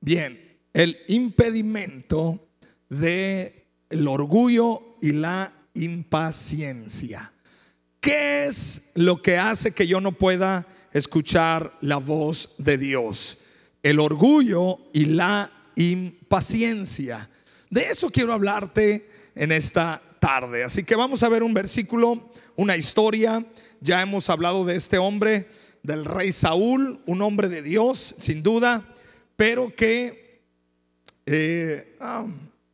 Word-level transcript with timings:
Bien, 0.00 0.58
el 0.72 0.98
impedimento 1.08 2.48
del 2.88 3.54
el 3.90 4.08
orgullo 4.08 4.96
y 5.02 5.12
la 5.12 5.52
impaciencia. 5.74 7.32
¿Qué 8.00 8.46
es 8.46 8.92
lo 8.94 9.20
que 9.20 9.36
hace 9.36 9.72
que 9.72 9.86
yo 9.86 10.00
no 10.00 10.12
pueda 10.12 10.66
escuchar 10.92 11.76
la 11.82 11.98
voz 11.98 12.54
de 12.56 12.78
Dios? 12.78 13.36
El 13.82 14.00
orgullo 14.00 14.78
y 14.94 15.04
la 15.04 15.50
impaciencia. 15.76 17.28
De 17.68 17.82
eso 17.82 18.08
quiero 18.08 18.32
hablarte 18.32 19.06
en 19.34 19.52
esta 19.52 20.00
tarde. 20.18 20.64
Así 20.64 20.82
que 20.82 20.96
vamos 20.96 21.22
a 21.22 21.28
ver 21.28 21.42
un 21.42 21.52
versículo, 21.52 22.32
una 22.56 22.76
historia. 22.76 23.44
Ya 23.82 24.00
hemos 24.00 24.30
hablado 24.30 24.64
de 24.64 24.76
este 24.76 24.96
hombre, 24.96 25.48
del 25.82 26.06
rey 26.06 26.32
Saúl, 26.32 27.00
un 27.04 27.20
hombre 27.20 27.48
de 27.48 27.60
Dios, 27.60 28.14
sin 28.18 28.42
duda, 28.42 28.82
pero 29.40 29.74
que 29.74 30.42
eh, 31.24 31.96
ah, 31.98 32.26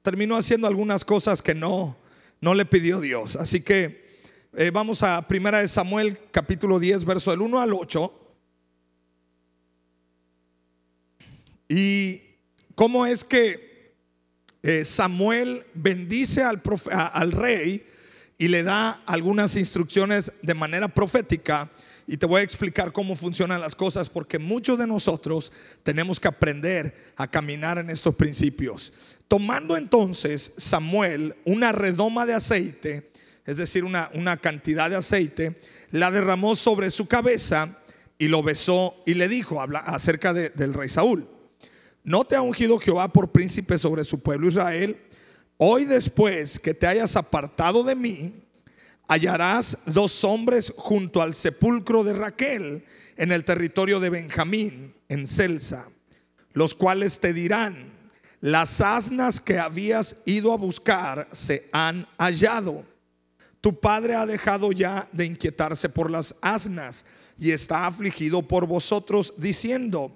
terminó 0.02 0.34
haciendo 0.34 0.66
algunas 0.66 1.05
cosas 1.05 1.41
que 1.41 1.55
no, 1.55 1.97
no 2.41 2.55
le 2.55 2.65
pidió 2.65 3.01
Dios. 3.01 3.37
Así 3.37 3.61
que 3.61 4.19
eh, 4.52 4.73
vamos 4.73 5.05
a 5.05 5.23
Primera 5.29 5.61
de 5.61 5.69
Samuel, 5.69 6.19
capítulo 6.33 6.80
10, 6.80 7.05
verso 7.05 7.30
del 7.30 7.42
1 7.42 7.61
al 7.61 7.73
8. 7.73 8.34
Y 11.69 12.20
cómo 12.75 13.06
es 13.06 13.23
que 13.23 13.95
eh, 14.64 14.84
Samuel 14.84 15.64
bendice 15.73 16.42
al, 16.42 16.61
al 16.91 17.30
rey 17.30 17.87
y 18.39 18.48
le 18.48 18.64
da 18.64 18.91
algunas 19.06 19.55
instrucciones 19.55 20.33
de 20.42 20.55
manera 20.55 20.89
profética. 20.89 21.70
Y 22.06 22.16
te 22.19 22.27
voy 22.27 22.41
a 22.41 22.45
explicar 22.45 22.92
cómo 22.92 23.17
funcionan 23.17 23.61
las 23.61 23.75
cosas 23.75 24.08
porque 24.08 24.39
muchos 24.39 24.78
de 24.78 24.86
nosotros 24.86 25.50
tenemos 25.83 26.20
que 26.20 26.28
aprender 26.28 26.94
a 27.17 27.28
caminar 27.28 27.78
en 27.78 27.91
estos 27.91 28.14
principios. 28.14 28.92
Tomando 29.27 29.77
entonces 29.77 30.53
Samuel 30.56 31.34
una 31.44 31.72
redoma 31.72 32.25
de 32.25 32.34
aceite, 32.34 33.11
es 33.44 33.56
decir, 33.56 33.83
una, 33.83 34.11
una 34.14 34.36
cantidad 34.36 34.89
de 34.89 34.97
aceite, 34.97 35.61
la 35.91 36.12
derramó 36.12 36.55
sobre 36.55 36.91
su 36.91 37.06
cabeza 37.06 37.78
y 38.19 38.28
lo 38.28 38.42
besó 38.42 39.03
y 39.05 39.14
le 39.14 39.28
dijo 39.28 39.61
acerca 39.61 40.33
del 40.33 40.75
rey 40.75 40.88
Saúl. 40.88 41.28
¿No 42.05 42.25
te 42.25 42.36
ha 42.36 42.41
ungido 42.41 42.78
Jehová 42.78 43.12
por 43.12 43.33
príncipe 43.33 43.78
sobre 43.78 44.05
su 44.05 44.20
pueblo 44.20 44.48
Israel? 44.48 44.97
Hoy 45.56 45.84
después 45.86 46.61
que 46.61 46.72
te 46.72 46.86
hayas 46.86 47.16
apartado 47.16 47.83
de 47.83 47.97
mí, 47.97 48.45
hallarás 49.09 49.79
dos 49.87 50.25
hombres 50.25 50.73
junto 50.77 51.23
al 51.23 51.35
sepulcro 51.35 52.05
de 52.05 52.12
Raquel 52.12 52.85
en 53.17 53.33
el 53.33 53.45
territorio 53.45 54.01
de 54.01 54.11
Benjamín, 54.11 54.95
en 55.09 55.27
Celsa, 55.27 55.89
los 56.53 56.75
cuales 56.75 57.21
te 57.21 57.33
dirán, 57.33 57.93
las 58.41 58.81
asnas 58.81 59.41
que 59.41 59.59
habías 59.59 60.17
ido 60.27 60.53
a 60.53 60.57
buscar 60.57 61.29
se 61.33 61.69
han 61.73 62.07
hallado. 62.19 62.84
Tu 63.61 63.81
padre 63.81 64.15
ha 64.15 64.27
dejado 64.27 64.73
ya 64.73 65.09
de 65.12 65.25
inquietarse 65.25 65.89
por 65.89 66.11
las 66.11 66.34
asnas 66.41 67.05
y 67.39 67.51
está 67.51 67.87
afligido 67.87 68.43
por 68.43 68.67
vosotros 68.67 69.34
diciendo, 69.37 70.12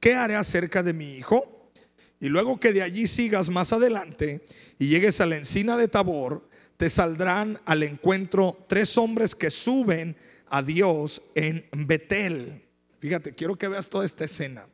¿qué 0.00 0.14
haré 0.14 0.36
acerca 0.36 0.82
de 0.82 0.92
mi 0.92 1.14
hijo? 1.14 1.70
Y 2.18 2.28
luego 2.28 2.60
que 2.60 2.72
de 2.72 2.82
allí 2.82 3.06
sigas 3.06 3.48
más 3.48 3.72
adelante 3.72 4.44
y 4.78 4.88
llegues 4.88 5.20
a 5.20 5.26
la 5.26 5.36
encina 5.36 5.76
de 5.76 5.88
Tabor, 5.88 6.49
te 6.80 6.88
saldrán 6.88 7.60
al 7.66 7.82
encuentro 7.82 8.64
tres 8.66 8.96
hombres 8.96 9.34
que 9.34 9.50
suben 9.50 10.16
a 10.48 10.62
Dios 10.62 11.20
en 11.34 11.62
Betel. 11.72 12.62
Fíjate, 13.00 13.34
quiero 13.34 13.54
que 13.56 13.68
veas 13.68 13.90
toda 13.90 14.06
esta 14.06 14.24
escena 14.24 14.66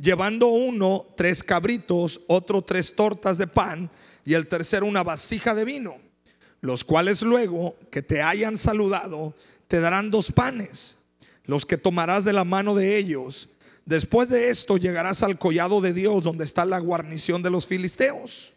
llevando 0.00 0.48
uno 0.48 1.06
tres 1.16 1.44
cabritos, 1.44 2.22
otro 2.26 2.60
tres 2.62 2.96
tortas 2.96 3.38
de 3.38 3.46
pan 3.46 3.88
y 4.24 4.34
el 4.34 4.48
tercero 4.48 4.86
una 4.86 5.04
vasija 5.04 5.54
de 5.54 5.64
vino, 5.64 5.94
los 6.60 6.82
cuales 6.82 7.22
luego 7.22 7.76
que 7.92 8.02
te 8.02 8.20
hayan 8.20 8.56
saludado 8.56 9.32
te 9.68 9.78
darán 9.78 10.10
dos 10.10 10.32
panes, 10.32 10.96
los 11.44 11.64
que 11.64 11.78
tomarás 11.78 12.24
de 12.24 12.32
la 12.32 12.42
mano 12.42 12.74
de 12.74 12.96
ellos. 12.96 13.48
Después 13.86 14.28
de 14.28 14.50
esto 14.50 14.76
llegarás 14.76 15.22
al 15.22 15.38
collado 15.38 15.80
de 15.80 15.92
Dios 15.92 16.24
donde 16.24 16.44
está 16.44 16.64
la 16.64 16.80
guarnición 16.80 17.44
de 17.44 17.50
los 17.50 17.64
filisteos. 17.64 18.53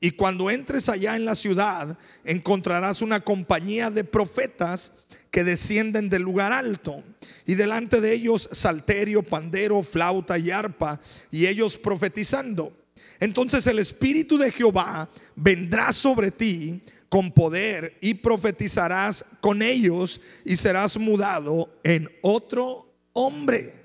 Y 0.00 0.12
cuando 0.12 0.50
entres 0.50 0.88
allá 0.88 1.16
en 1.16 1.24
la 1.24 1.34
ciudad, 1.34 1.98
encontrarás 2.24 3.00
una 3.00 3.20
compañía 3.20 3.90
de 3.90 4.04
profetas 4.04 4.92
que 5.30 5.44
descienden 5.44 6.08
del 6.08 6.22
lugar 6.22 6.52
alto. 6.52 7.02
Y 7.46 7.54
delante 7.54 8.00
de 8.00 8.12
ellos 8.12 8.48
salterio, 8.52 9.22
pandero, 9.22 9.82
flauta 9.82 10.38
y 10.38 10.50
arpa, 10.50 11.00
y 11.30 11.46
ellos 11.46 11.76
profetizando. 11.78 12.72
Entonces 13.20 13.66
el 13.66 13.78
Espíritu 13.78 14.38
de 14.38 14.50
Jehová 14.50 15.08
vendrá 15.34 15.92
sobre 15.92 16.30
ti 16.30 16.82
con 17.08 17.32
poder 17.32 17.96
y 18.00 18.14
profetizarás 18.14 19.24
con 19.40 19.62
ellos 19.62 20.20
y 20.44 20.56
serás 20.56 20.96
mudado 20.98 21.72
en 21.82 22.08
otro 22.22 22.92
hombre. 23.12 23.84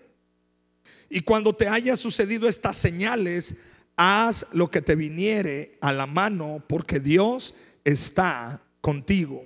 Y 1.10 1.22
cuando 1.22 1.56
te 1.56 1.68
haya 1.68 1.96
sucedido 1.96 2.48
estas 2.48 2.78
señales, 2.78 3.56
haz 4.02 4.48
lo 4.54 4.72
que 4.72 4.82
te 4.82 4.96
viniere 4.96 5.78
a 5.82 5.92
la 5.92 6.08
mano, 6.08 6.64
porque 6.70 7.02
Dios 7.02 7.54
está 7.84 8.64
contigo. 8.80 9.46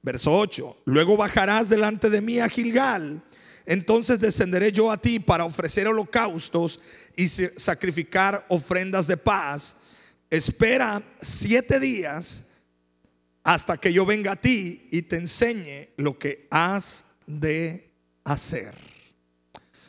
Verso 0.00 0.32
8, 0.32 0.78
luego 0.86 1.18
bajarás 1.18 1.68
delante 1.68 2.08
de 2.08 2.22
mí 2.22 2.38
a 2.40 2.48
Gilgal, 2.48 3.22
entonces 3.66 4.18
descenderé 4.18 4.72
yo 4.72 4.90
a 4.90 4.96
ti 4.96 5.20
para 5.20 5.44
ofrecer 5.44 5.86
holocaustos 5.86 6.80
y 7.14 7.28
sacrificar 7.28 8.46
ofrendas 8.48 9.06
de 9.06 9.18
paz. 9.18 9.76
Espera 10.30 11.02
siete 11.20 11.78
días 11.78 12.44
hasta 13.44 13.76
que 13.76 13.92
yo 13.92 14.06
venga 14.06 14.32
a 14.32 14.40
ti 14.40 14.88
y 14.90 15.02
te 15.02 15.16
enseñe 15.16 15.90
lo 15.98 16.18
que 16.18 16.48
has 16.50 17.04
de 17.26 17.92
hacer. 18.24 18.74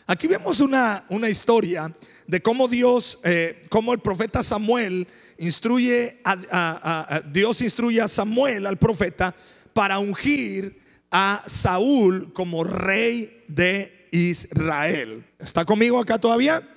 Aquí 0.05 0.27
vemos 0.27 0.59
una, 0.59 1.05
una 1.07 1.29
historia 1.29 1.89
de 2.27 2.41
cómo 2.41 2.67
Dios, 2.67 3.19
eh, 3.23 3.61
cómo 3.69 3.93
el 3.93 3.99
profeta 3.99 4.43
Samuel 4.43 5.07
instruye 5.37 6.19
a, 6.23 7.21
Dios 7.31 7.61
instruye 7.61 8.01
a 8.01 8.07
Samuel, 8.07 8.65
al 8.65 8.77
profeta, 8.77 9.35
para 9.73 9.99
ungir 9.99 10.79
a 11.11 11.43
Saúl 11.47 12.31
como 12.33 12.63
rey 12.63 13.43
de 13.47 14.07
Israel. 14.11 15.23
¿Está 15.39 15.65
conmigo 15.65 15.99
acá 15.99 16.19
todavía? 16.19 16.67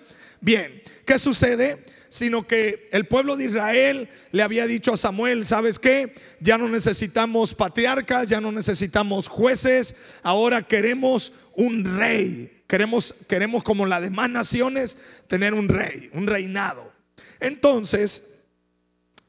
Bien, 0.40 0.82
¿qué 1.04 1.18
sucede? 1.18 1.84
Sino 2.08 2.46
que 2.46 2.88
el 2.92 3.06
pueblo 3.06 3.36
de 3.36 3.44
Israel 3.44 4.08
le 4.32 4.42
había 4.42 4.66
dicho 4.66 4.94
a 4.94 4.96
Samuel, 4.96 5.44
¿sabes 5.44 5.78
qué? 5.78 6.14
Ya 6.40 6.56
no 6.56 6.68
necesitamos 6.68 7.54
patriarcas, 7.54 8.28
ya 8.28 8.40
no 8.40 8.52
necesitamos 8.52 9.28
jueces, 9.28 9.96
ahora 10.22 10.62
queremos 10.62 11.32
un 11.56 11.98
rey. 11.98 12.62
Queremos, 12.66 13.14
queremos 13.28 13.62
como 13.62 13.86
las 13.86 14.02
demás 14.02 14.30
naciones 14.30 14.98
tener 15.28 15.54
un 15.54 15.68
rey, 15.68 16.10
un 16.12 16.26
reinado. 16.26 16.92
Entonces, 17.40 18.34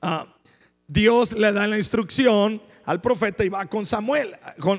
ah, 0.01 0.33
Dios 0.87 1.33
le 1.33 1.51
da 1.51 1.67
la 1.67 1.77
instrucción 1.77 2.61
al 2.85 3.01
profeta 3.01 3.43
y 3.43 3.49
va 3.49 3.65
con 3.65 3.85
Samuel, 3.85 4.35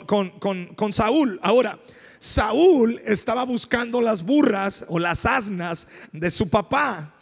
con, 0.06 0.92
Saúl. 0.92 1.38
Ahora, 1.42 1.78
Saúl 2.18 3.00
estaba 3.04 3.44
buscando 3.44 4.00
las 4.00 4.22
burras 4.22 4.84
o 4.88 4.98
las 4.98 5.26
asnas 5.26 5.86
de 6.12 6.30
su 6.30 6.48
papá, 6.48 7.14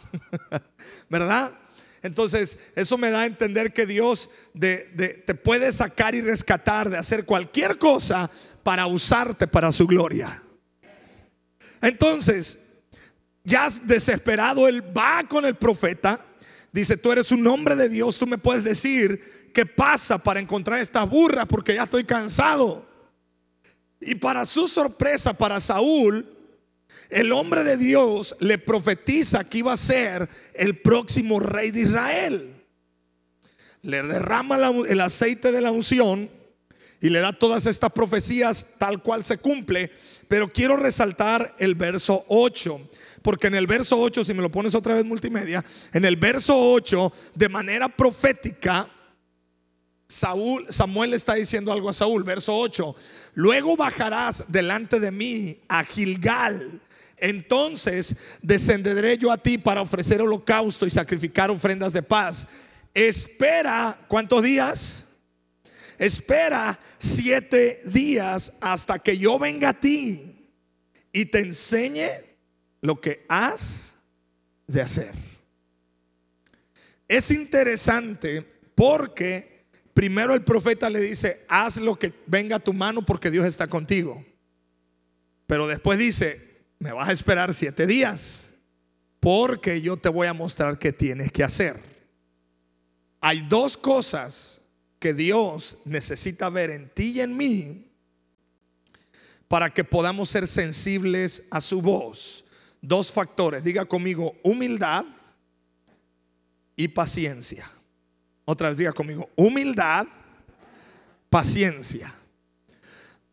¿verdad? 1.09 1.51
Entonces, 2.01 2.59
eso 2.75 2.97
me 2.97 3.09
da 3.09 3.21
a 3.21 3.25
entender 3.25 3.73
que 3.73 3.85
Dios 3.85 4.29
te 4.57 5.35
puede 5.43 5.73
sacar 5.73 6.15
y 6.15 6.21
rescatar 6.21 6.89
de 6.89 6.97
hacer 6.97 7.25
cualquier 7.25 7.77
cosa 7.77 8.31
para 8.67 8.85
usarte 8.85 9.47
para 9.47 9.71
su 9.71 9.87
gloria. 9.87 10.43
Entonces, 11.81 12.59
ya 13.45 13.69
desesperado, 13.83 14.67
él 14.67 14.83
va 14.85 15.23
con 15.25 15.45
el 15.45 15.55
profeta. 15.55 16.19
Dice, 16.73 16.97
tú 16.97 17.13
eres 17.13 17.31
un 17.31 17.47
hombre 17.47 17.77
de 17.77 17.87
Dios, 17.87 18.17
tú 18.17 18.27
me 18.27 18.37
puedes 18.37 18.65
decir 18.65 19.51
qué 19.53 19.65
pasa 19.65 20.17
para 20.17 20.41
encontrar 20.41 20.81
esta 20.81 21.05
burra 21.05 21.45
porque 21.45 21.75
ya 21.75 21.83
estoy 21.83 22.03
cansado. 22.03 22.85
Y 24.01 24.15
para 24.15 24.45
su 24.45 24.67
sorpresa, 24.67 25.33
para 25.33 25.61
Saúl, 25.61 26.29
el 27.09 27.31
hombre 27.31 27.63
de 27.63 27.77
Dios 27.77 28.35
le 28.41 28.57
profetiza 28.57 29.45
que 29.45 29.59
iba 29.59 29.71
a 29.71 29.77
ser 29.77 30.27
el 30.53 30.75
próximo 30.75 31.39
rey 31.39 31.71
de 31.71 31.83
Israel. 31.83 32.65
Le 33.81 34.03
derrama 34.03 34.57
el 34.89 34.99
aceite 34.99 35.53
de 35.53 35.61
la 35.61 35.71
unción 35.71 36.35
y 36.99 37.09
le 37.09 37.19
da 37.19 37.33
todas 37.33 37.65
estas 37.65 37.91
profecías 37.91 38.67
tal 38.77 39.01
cual 39.01 39.23
se 39.23 39.37
cumple. 39.37 39.91
Pero 40.27 40.51
quiero 40.51 40.77
resaltar 40.77 41.55
el 41.59 41.75
verso 41.75 42.25
8. 42.27 42.81
Porque 43.21 43.47
en 43.47 43.55
el 43.55 43.67
verso 43.67 43.99
8, 43.99 44.23
si 44.23 44.33
me 44.33 44.41
lo 44.41 44.51
pones 44.51 44.75
otra 44.75 44.93
vez 44.93 45.05
multimedia, 45.05 45.63
en 45.93 46.05
el 46.05 46.15
verso 46.15 46.57
8, 46.57 47.11
de 47.35 47.49
manera 47.49 47.89
profética, 47.89 48.89
Saúl, 50.07 50.65
Samuel 50.69 51.13
está 51.13 51.33
diciendo 51.33 51.71
algo 51.71 51.89
a 51.89 51.93
Saúl, 51.93 52.23
verso 52.23 52.55
8. 52.57 52.95
Luego 53.33 53.75
bajarás 53.75 54.45
delante 54.47 54.99
de 54.99 55.11
mí 55.11 55.59
a 55.67 55.83
Gilgal, 55.83 56.81
entonces 57.17 58.15
descenderé 58.41 59.17
yo 59.17 59.31
a 59.31 59.37
ti 59.37 59.57
para 59.57 59.81
ofrecer 59.81 60.21
holocausto 60.21 60.85
y 60.85 60.89
sacrificar 60.89 61.51
ofrendas 61.51 61.93
de 61.93 62.03
paz. 62.03 62.47
Espera, 62.93 63.99
¿cuántos 64.07 64.43
días? 64.43 65.06
Espera 65.97 66.79
siete 66.97 67.81
días 67.85 68.53
hasta 68.61 68.99
que 68.99 69.17
yo 69.17 69.39
venga 69.39 69.69
a 69.69 69.79
ti 69.79 70.51
y 71.11 71.25
te 71.25 71.39
enseñe 71.39 72.09
lo 72.81 73.01
que 73.01 73.23
has 73.27 73.95
de 74.67 74.81
hacer. 74.81 75.13
Es 77.07 77.31
interesante 77.31 78.45
porque 78.75 79.65
primero 79.93 80.33
el 80.35 80.43
profeta 80.43 80.89
le 80.89 80.99
dice, 80.99 81.43
haz 81.47 81.77
lo 81.77 81.97
que 81.97 82.13
venga 82.27 82.57
a 82.57 82.59
tu 82.59 82.73
mano 82.73 83.03
porque 83.03 83.31
Dios 83.31 83.45
está 83.45 83.67
contigo. 83.67 84.23
Pero 85.47 85.65
después 85.67 85.97
dice, 85.97 86.59
me 86.77 86.91
vas 86.91 87.09
a 87.09 87.13
esperar 87.13 87.53
siete 87.53 87.87
días 87.87 88.53
porque 89.19 89.81
yo 89.81 89.97
te 89.97 90.09
voy 90.09 90.27
a 90.27 90.33
mostrar 90.33 90.77
qué 90.77 90.93
tienes 90.93 91.31
que 91.31 91.43
hacer. 91.43 91.81
Hay 93.19 93.41
dos 93.49 93.75
cosas 93.75 94.61
que 94.99 95.13
Dios 95.13 95.77
necesita 95.85 96.49
ver 96.49 96.69
en 96.69 96.89
ti 96.89 97.13
y 97.15 97.21
en 97.21 97.37
mí 97.37 97.87
para 99.47 99.69
que 99.69 99.83
podamos 99.83 100.29
ser 100.29 100.47
sensibles 100.47 101.43
a 101.51 101.61
su 101.61 101.81
voz. 101.81 102.45
Dos 102.81 103.11
factores, 103.11 103.63
diga 103.63 103.85
conmigo, 103.85 104.35
humildad 104.43 105.05
y 106.75 106.87
paciencia. 106.87 107.69
Otra 108.45 108.69
vez 108.69 108.77
diga 108.77 108.93
conmigo, 108.93 109.29
humildad, 109.35 110.07
paciencia. 111.29 112.13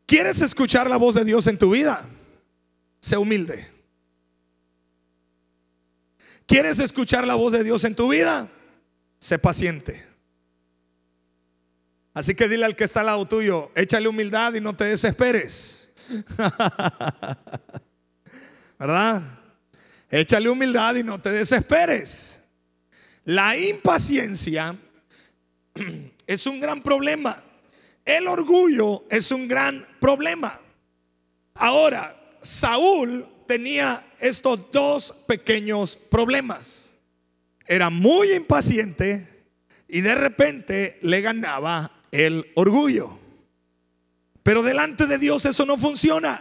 ¿Quieres 0.06 0.40
escuchar 0.40 0.88
la 0.88 0.96
voz 0.96 1.14
de 1.14 1.25
Dios 1.25 1.46
en 1.46 1.58
tu 1.58 1.70
vida? 1.70 2.06
Sé 3.00 3.17
humilde. 3.17 3.70
¿Quieres 6.46 6.78
escuchar 6.78 7.26
la 7.26 7.34
voz 7.34 7.52
de 7.52 7.64
Dios 7.64 7.84
en 7.84 7.94
tu 7.94 8.08
vida? 8.08 8.50
Sé 9.19 9.38
paciente. 9.38 10.13
Así 12.14 12.34
que 12.37 12.49
dile 12.49 12.64
al 12.64 12.76
que 12.76 12.84
está 12.84 13.00
al 13.00 13.06
lado 13.06 13.26
tuyo, 13.26 13.72
échale 13.75 14.06
humildad 14.06 14.55
y 14.55 14.61
no 14.61 14.76
te 14.76 14.84
desesperes. 14.84 15.88
¿Verdad? 18.78 19.20
Échale 20.08 20.49
humildad 20.49 20.94
y 20.94 21.02
no 21.02 21.20
te 21.20 21.31
desesperes. 21.31 22.38
La 23.25 23.56
impaciencia 23.56 24.76
es 26.26 26.46
un 26.46 26.61
gran 26.61 26.82
problema. 26.82 27.43
El 28.05 28.28
orgullo 28.28 29.05
es 29.10 29.32
un 29.32 29.49
gran 29.49 29.84
problema. 29.99 30.60
Ahora, 31.55 32.17
Saúl 32.43 33.26
tenía 33.49 34.06
estos 34.20 34.70
dos 34.70 35.12
pequeños 35.26 35.96
problemas. 35.96 36.93
Era 37.67 37.90
muy 37.90 38.32
impaciente 38.32 39.26
y 39.88 40.00
de 40.00 40.14
repente 40.14 40.99
le 41.02 41.20
ganaba 41.20 41.90
el 42.14 42.52
orgullo. 42.55 43.19
Pero 44.44 44.62
delante 44.62 45.06
de 45.06 45.19
Dios 45.19 45.44
eso 45.46 45.66
no 45.66 45.76
funciona. 45.76 46.40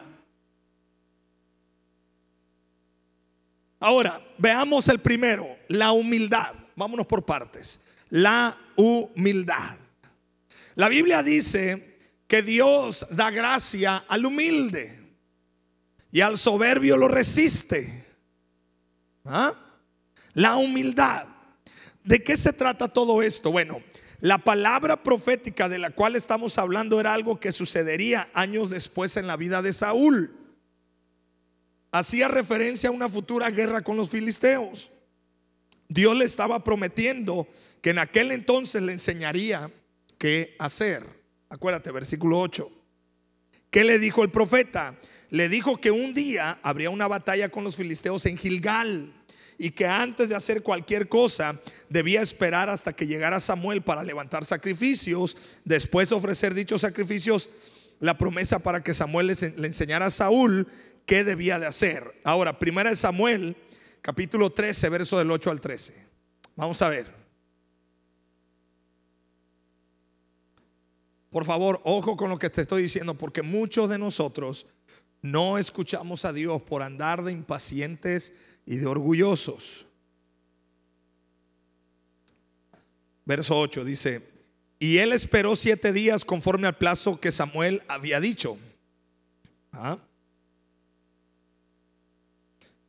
Ahora, 3.79 4.21
veamos 4.37 4.87
el 4.87 4.99
primero, 4.99 5.47
la 5.69 5.91
humildad. 5.91 6.53
Vámonos 6.75 7.07
por 7.07 7.25
partes. 7.25 7.79
La 8.11 8.55
humildad. 8.75 9.77
La 10.75 10.89
Biblia 10.89 11.23
dice 11.23 11.97
que 12.27 12.43
Dios 12.43 13.07
da 13.09 13.31
gracia 13.31 14.05
al 14.07 14.27
humilde 14.27 15.01
y 16.11 16.21
al 16.21 16.37
soberbio 16.37 16.97
lo 16.97 17.07
resiste. 17.07 18.05
¿Ah? 19.25 19.53
La 20.33 20.55
humildad. 20.55 21.25
¿De 22.03 22.23
qué 22.23 22.37
se 22.37 22.53
trata 22.53 22.87
todo 22.87 23.23
esto? 23.23 23.51
Bueno, 23.51 23.81
la 24.23 24.37
palabra 24.37 25.03
profética 25.03 25.67
de 25.67 25.77
la 25.77 25.89
cual 25.89 26.15
estamos 26.15 26.57
hablando 26.57 26.97
era 26.97 27.13
algo 27.13 27.41
que 27.41 27.51
sucedería 27.51 28.29
años 28.33 28.69
después 28.69 29.17
en 29.17 29.27
la 29.27 29.35
vida 29.35 29.61
de 29.61 29.73
Saúl. 29.73 30.33
Hacía 31.91 32.29
referencia 32.29 32.87
a 32.87 32.93
una 32.93 33.09
futura 33.09 33.49
guerra 33.49 33.81
con 33.81 33.97
los 33.97 34.09
filisteos. 34.09 34.91
Dios 35.89 36.15
le 36.15 36.23
estaba 36.23 36.63
prometiendo 36.63 37.49
que 37.81 37.89
en 37.89 37.99
aquel 37.99 38.31
entonces 38.31 38.81
le 38.81 38.93
enseñaría 38.93 39.69
qué 40.17 40.55
hacer. 40.57 41.05
Acuérdate, 41.49 41.91
versículo 41.91 42.39
8. 42.39 42.71
¿Qué 43.69 43.83
le 43.83 43.99
dijo 43.99 44.23
el 44.23 44.29
profeta? 44.29 44.97
Le 45.31 45.49
dijo 45.49 45.81
que 45.81 45.91
un 45.91 46.13
día 46.13 46.59
habría 46.63 46.91
una 46.91 47.09
batalla 47.09 47.49
con 47.49 47.65
los 47.65 47.75
filisteos 47.75 48.25
en 48.25 48.37
Gilgal 48.37 49.11
y 49.57 49.71
que 49.71 49.85
antes 49.85 50.29
de 50.29 50.35
hacer 50.35 50.63
cualquier 50.63 51.07
cosa 51.07 51.59
debía 51.89 52.21
esperar 52.21 52.69
hasta 52.69 52.93
que 52.93 53.07
llegara 53.07 53.39
Samuel 53.39 53.81
para 53.81 54.03
levantar 54.03 54.45
sacrificios, 54.45 55.37
después 55.63 56.11
ofrecer 56.11 56.53
dichos 56.53 56.81
sacrificios, 56.81 57.49
la 57.99 58.17
promesa 58.17 58.59
para 58.59 58.83
que 58.83 58.93
Samuel 58.93 59.27
le, 59.27 59.67
enseñara 59.67 60.07
a 60.07 60.11
Saúl 60.11 60.67
qué 61.05 61.23
debía 61.23 61.59
de 61.59 61.67
hacer. 61.67 62.19
Ahora, 62.23 62.59
primera 62.59 62.89
de 62.89 62.95
Samuel, 62.95 63.55
capítulo 64.01 64.51
13, 64.51 64.89
verso 64.89 65.17
del 65.17 65.31
8 65.31 65.51
al 65.51 65.61
13. 65.61 66.07
Vamos 66.55 66.81
a 66.81 66.89
ver. 66.89 67.23
Por 71.29 71.45
favor, 71.45 71.81
ojo 71.83 72.15
con 72.15 72.29
lo 72.29 72.37
que 72.37 72.49
te 72.49 72.61
estoy 72.61 72.83
diciendo, 72.83 73.15
porque 73.15 73.41
muchos 73.41 73.89
de 73.89 73.97
nosotros 73.97 74.67
no 75.23 75.57
escuchamos 75.57 76.25
a 76.25 76.33
Dios 76.33 76.61
por 76.61 76.83
andar 76.83 77.23
de 77.23 77.31
impacientes 77.31 78.33
y 78.65 78.77
de 78.77 78.85
orgullosos. 78.85 79.85
Verso 83.25 83.57
8 83.57 83.85
dice, 83.85 84.21
y 84.79 84.97
él 84.97 85.13
esperó 85.13 85.55
siete 85.55 85.93
días 85.93 86.25
conforme 86.25 86.67
al 86.67 86.75
plazo 86.75 87.19
que 87.19 87.31
Samuel 87.31 87.81
había 87.87 88.19
dicho. 88.19 88.57
¿Ah? 89.71 89.97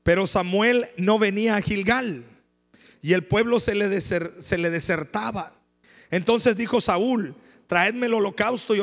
Pero 0.02 0.26
Samuel 0.26 0.86
no 0.96 1.18
venía 1.18 1.56
a 1.56 1.62
Gilgal 1.62 2.24
y 3.00 3.12
el 3.12 3.24
pueblo 3.24 3.60
se 3.60 3.74
le, 3.74 4.00
se 4.00 4.58
le 4.58 4.70
desertaba. 4.70 5.54
Entonces 6.10 6.56
dijo 6.56 6.80
Saúl, 6.80 7.34
traedme 7.74 8.06
el 8.06 8.14
holocausto 8.14 8.76
y, 8.76 8.82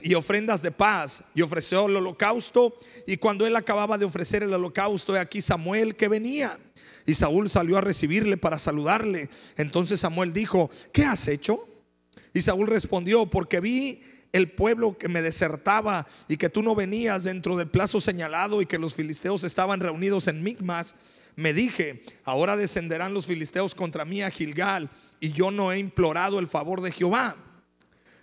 y 0.00 0.14
ofrendas 0.14 0.62
de 0.62 0.70
paz. 0.70 1.22
Y 1.34 1.42
ofreció 1.42 1.86
el 1.86 1.96
holocausto. 1.96 2.78
Y 3.06 3.18
cuando 3.18 3.46
él 3.46 3.54
acababa 3.56 3.98
de 3.98 4.06
ofrecer 4.06 4.42
el 4.42 4.54
holocausto, 4.54 5.14
he 5.14 5.18
aquí 5.18 5.42
Samuel 5.42 5.94
que 5.94 6.08
venía. 6.08 6.58
Y 7.04 7.12
Saúl 7.12 7.50
salió 7.50 7.76
a 7.76 7.82
recibirle 7.82 8.38
para 8.38 8.58
saludarle. 8.58 9.28
Entonces 9.58 10.00
Samuel 10.00 10.32
dijo, 10.32 10.70
¿qué 10.94 11.04
has 11.04 11.28
hecho? 11.28 11.68
Y 12.32 12.40
Saúl 12.40 12.68
respondió, 12.68 13.26
porque 13.26 13.60
vi 13.60 14.00
el 14.32 14.50
pueblo 14.50 14.96
que 14.96 15.10
me 15.10 15.20
desertaba 15.20 16.06
y 16.26 16.38
que 16.38 16.48
tú 16.48 16.62
no 16.62 16.74
venías 16.74 17.24
dentro 17.24 17.54
del 17.54 17.68
plazo 17.68 18.00
señalado 18.00 18.62
y 18.62 18.66
que 18.66 18.78
los 18.78 18.94
filisteos 18.94 19.44
estaban 19.44 19.80
reunidos 19.80 20.26
en 20.26 20.42
Migmas. 20.42 20.94
Me 21.36 21.52
dije, 21.52 22.02
ahora 22.24 22.56
descenderán 22.56 23.12
los 23.12 23.26
filisteos 23.26 23.74
contra 23.74 24.06
mí 24.06 24.22
a 24.22 24.30
Gilgal 24.30 24.88
y 25.20 25.32
yo 25.32 25.50
no 25.50 25.70
he 25.70 25.78
implorado 25.78 26.38
el 26.38 26.48
favor 26.48 26.80
de 26.80 26.90
Jehová. 26.90 27.36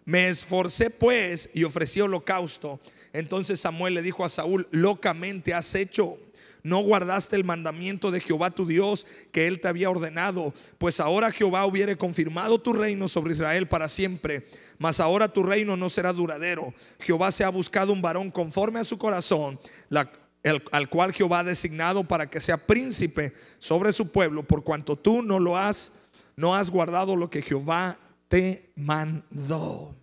Me 0.05 0.27
esforcé 0.27 0.89
pues 0.89 1.49
y 1.53 1.63
ofrecí 1.63 2.01
holocausto. 2.01 2.79
Entonces 3.13 3.59
Samuel 3.59 3.93
le 3.93 4.01
dijo 4.01 4.25
a 4.25 4.29
Saúl, 4.29 4.67
locamente 4.71 5.53
has 5.53 5.75
hecho. 5.75 6.17
No 6.63 6.81
guardaste 6.81 7.35
el 7.35 7.43
mandamiento 7.43 8.11
de 8.11 8.19
Jehová 8.19 8.51
tu 8.51 8.67
Dios 8.67 9.07
que 9.31 9.47
él 9.47 9.59
te 9.59 9.67
había 9.67 9.89
ordenado, 9.89 10.53
pues 10.77 10.99
ahora 10.99 11.31
Jehová 11.31 11.65
hubiere 11.65 11.97
confirmado 11.97 12.61
tu 12.61 12.71
reino 12.71 13.07
sobre 13.07 13.33
Israel 13.33 13.67
para 13.67 13.89
siempre, 13.89 14.47
mas 14.77 14.99
ahora 14.99 15.27
tu 15.27 15.41
reino 15.41 15.75
no 15.75 15.89
será 15.89 16.13
duradero. 16.13 16.71
Jehová 16.99 17.31
se 17.31 17.43
ha 17.43 17.49
buscado 17.49 17.91
un 17.91 18.01
varón 18.01 18.29
conforme 18.29 18.79
a 18.79 18.83
su 18.83 18.99
corazón, 18.99 19.59
al 20.71 20.89
cual 20.89 21.13
Jehová 21.13 21.39
ha 21.39 21.45
designado 21.45 22.03
para 22.03 22.29
que 22.29 22.39
sea 22.39 22.57
príncipe 22.57 23.33
sobre 23.57 23.91
su 23.91 24.11
pueblo, 24.11 24.43
por 24.43 24.63
cuanto 24.63 24.95
tú 24.95 25.23
no 25.23 25.39
lo 25.39 25.57
has, 25.57 25.93
no 26.35 26.53
has 26.53 26.69
guardado 26.69 27.15
lo 27.15 27.31
que 27.31 27.41
Jehová 27.41 27.97
te 28.31 28.71
mandó. 28.77 29.93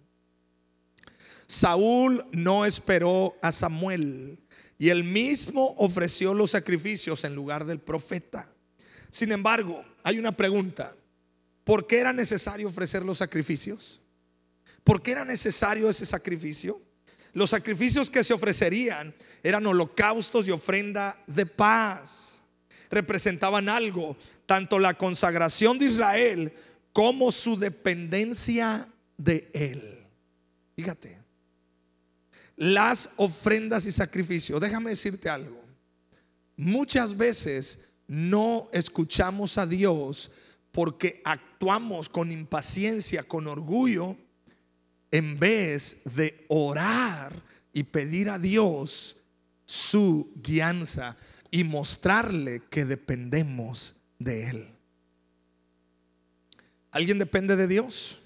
Saúl 1.46 2.22
no 2.30 2.66
esperó 2.66 3.38
a 3.40 3.50
Samuel 3.52 4.38
y 4.76 4.90
él 4.90 5.02
mismo 5.02 5.74
ofreció 5.78 6.34
los 6.34 6.50
sacrificios 6.50 7.24
en 7.24 7.34
lugar 7.34 7.64
del 7.64 7.78
profeta. 7.78 8.46
Sin 9.10 9.32
embargo, 9.32 9.82
hay 10.02 10.18
una 10.18 10.32
pregunta. 10.32 10.94
¿Por 11.64 11.86
qué 11.86 12.00
era 12.00 12.12
necesario 12.12 12.68
ofrecer 12.68 13.02
los 13.02 13.16
sacrificios? 13.16 14.02
¿Por 14.84 15.00
qué 15.00 15.12
era 15.12 15.24
necesario 15.24 15.88
ese 15.88 16.04
sacrificio? 16.04 16.82
Los 17.32 17.48
sacrificios 17.48 18.10
que 18.10 18.24
se 18.24 18.34
ofrecerían 18.34 19.14
eran 19.42 19.66
holocaustos 19.66 20.46
y 20.46 20.50
ofrenda 20.50 21.18
de 21.26 21.46
paz. 21.46 22.42
Representaban 22.90 23.70
algo, 23.70 24.18
tanto 24.44 24.78
la 24.78 24.92
consagración 24.92 25.78
de 25.78 25.86
Israel 25.86 26.52
como 26.98 27.30
su 27.30 27.56
dependencia 27.56 28.88
de 29.16 29.48
Él. 29.54 30.04
Fíjate, 30.74 31.16
las 32.56 33.10
ofrendas 33.14 33.86
y 33.86 33.92
sacrificios, 33.92 34.60
déjame 34.60 34.90
decirte 34.90 35.28
algo, 35.28 35.62
muchas 36.56 37.16
veces 37.16 37.84
no 38.08 38.68
escuchamos 38.72 39.58
a 39.58 39.66
Dios 39.68 40.32
porque 40.72 41.22
actuamos 41.24 42.08
con 42.08 42.32
impaciencia, 42.32 43.22
con 43.22 43.46
orgullo, 43.46 44.16
en 45.12 45.38
vez 45.38 45.98
de 46.16 46.44
orar 46.48 47.32
y 47.72 47.84
pedir 47.84 48.28
a 48.28 48.40
Dios 48.40 49.18
su 49.64 50.32
guianza 50.42 51.16
y 51.52 51.62
mostrarle 51.62 52.62
que 52.68 52.84
dependemos 52.84 53.94
de 54.18 54.50
Él. 54.50 54.77
¿Alguien 56.98 57.20
depende 57.20 57.54
de 57.54 57.68
Dios? 57.68 58.18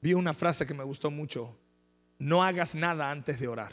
Vi 0.00 0.14
una 0.14 0.32
frase 0.32 0.64
que 0.64 0.72
me 0.72 0.84
gustó 0.84 1.10
mucho. 1.10 1.58
No 2.20 2.40
hagas 2.40 2.76
nada 2.76 3.10
antes 3.10 3.40
de 3.40 3.48
orar. 3.48 3.72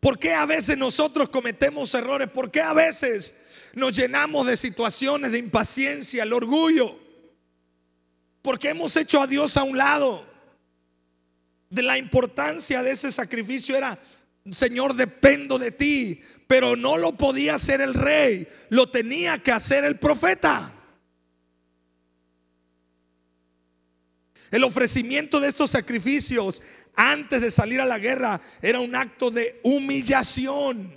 ¿Por 0.00 0.18
qué 0.18 0.32
a 0.32 0.46
veces 0.46 0.78
nosotros 0.78 1.28
cometemos 1.28 1.92
errores? 1.92 2.30
¿Por 2.30 2.50
qué 2.50 2.62
a 2.62 2.72
veces 2.72 3.34
nos 3.74 3.94
llenamos 3.94 4.46
de 4.46 4.56
situaciones 4.56 5.32
de 5.32 5.38
impaciencia, 5.38 6.22
el 6.22 6.32
orgullo? 6.32 6.98
Porque 8.40 8.70
hemos 8.70 8.96
hecho 8.96 9.20
a 9.20 9.26
Dios 9.26 9.58
a 9.58 9.64
un 9.64 9.76
lado. 9.76 10.26
De 11.68 11.82
la 11.82 11.98
importancia 11.98 12.82
de 12.82 12.92
ese 12.92 13.12
sacrificio 13.12 13.76
era, 13.76 13.98
Señor, 14.50 14.94
dependo 14.94 15.58
de 15.58 15.72
ti. 15.72 16.22
Pero 16.52 16.76
no 16.76 16.98
lo 16.98 17.16
podía 17.16 17.54
hacer 17.54 17.80
el 17.80 17.94
rey, 17.94 18.46
lo 18.68 18.86
tenía 18.86 19.38
que 19.38 19.52
hacer 19.52 19.86
el 19.86 19.98
profeta. 19.98 20.70
El 24.50 24.62
ofrecimiento 24.62 25.40
de 25.40 25.48
estos 25.48 25.70
sacrificios 25.70 26.60
antes 26.94 27.40
de 27.40 27.50
salir 27.50 27.80
a 27.80 27.86
la 27.86 27.98
guerra 27.98 28.38
era 28.60 28.80
un 28.80 28.94
acto 28.94 29.30
de 29.30 29.60
humillación. 29.62 30.94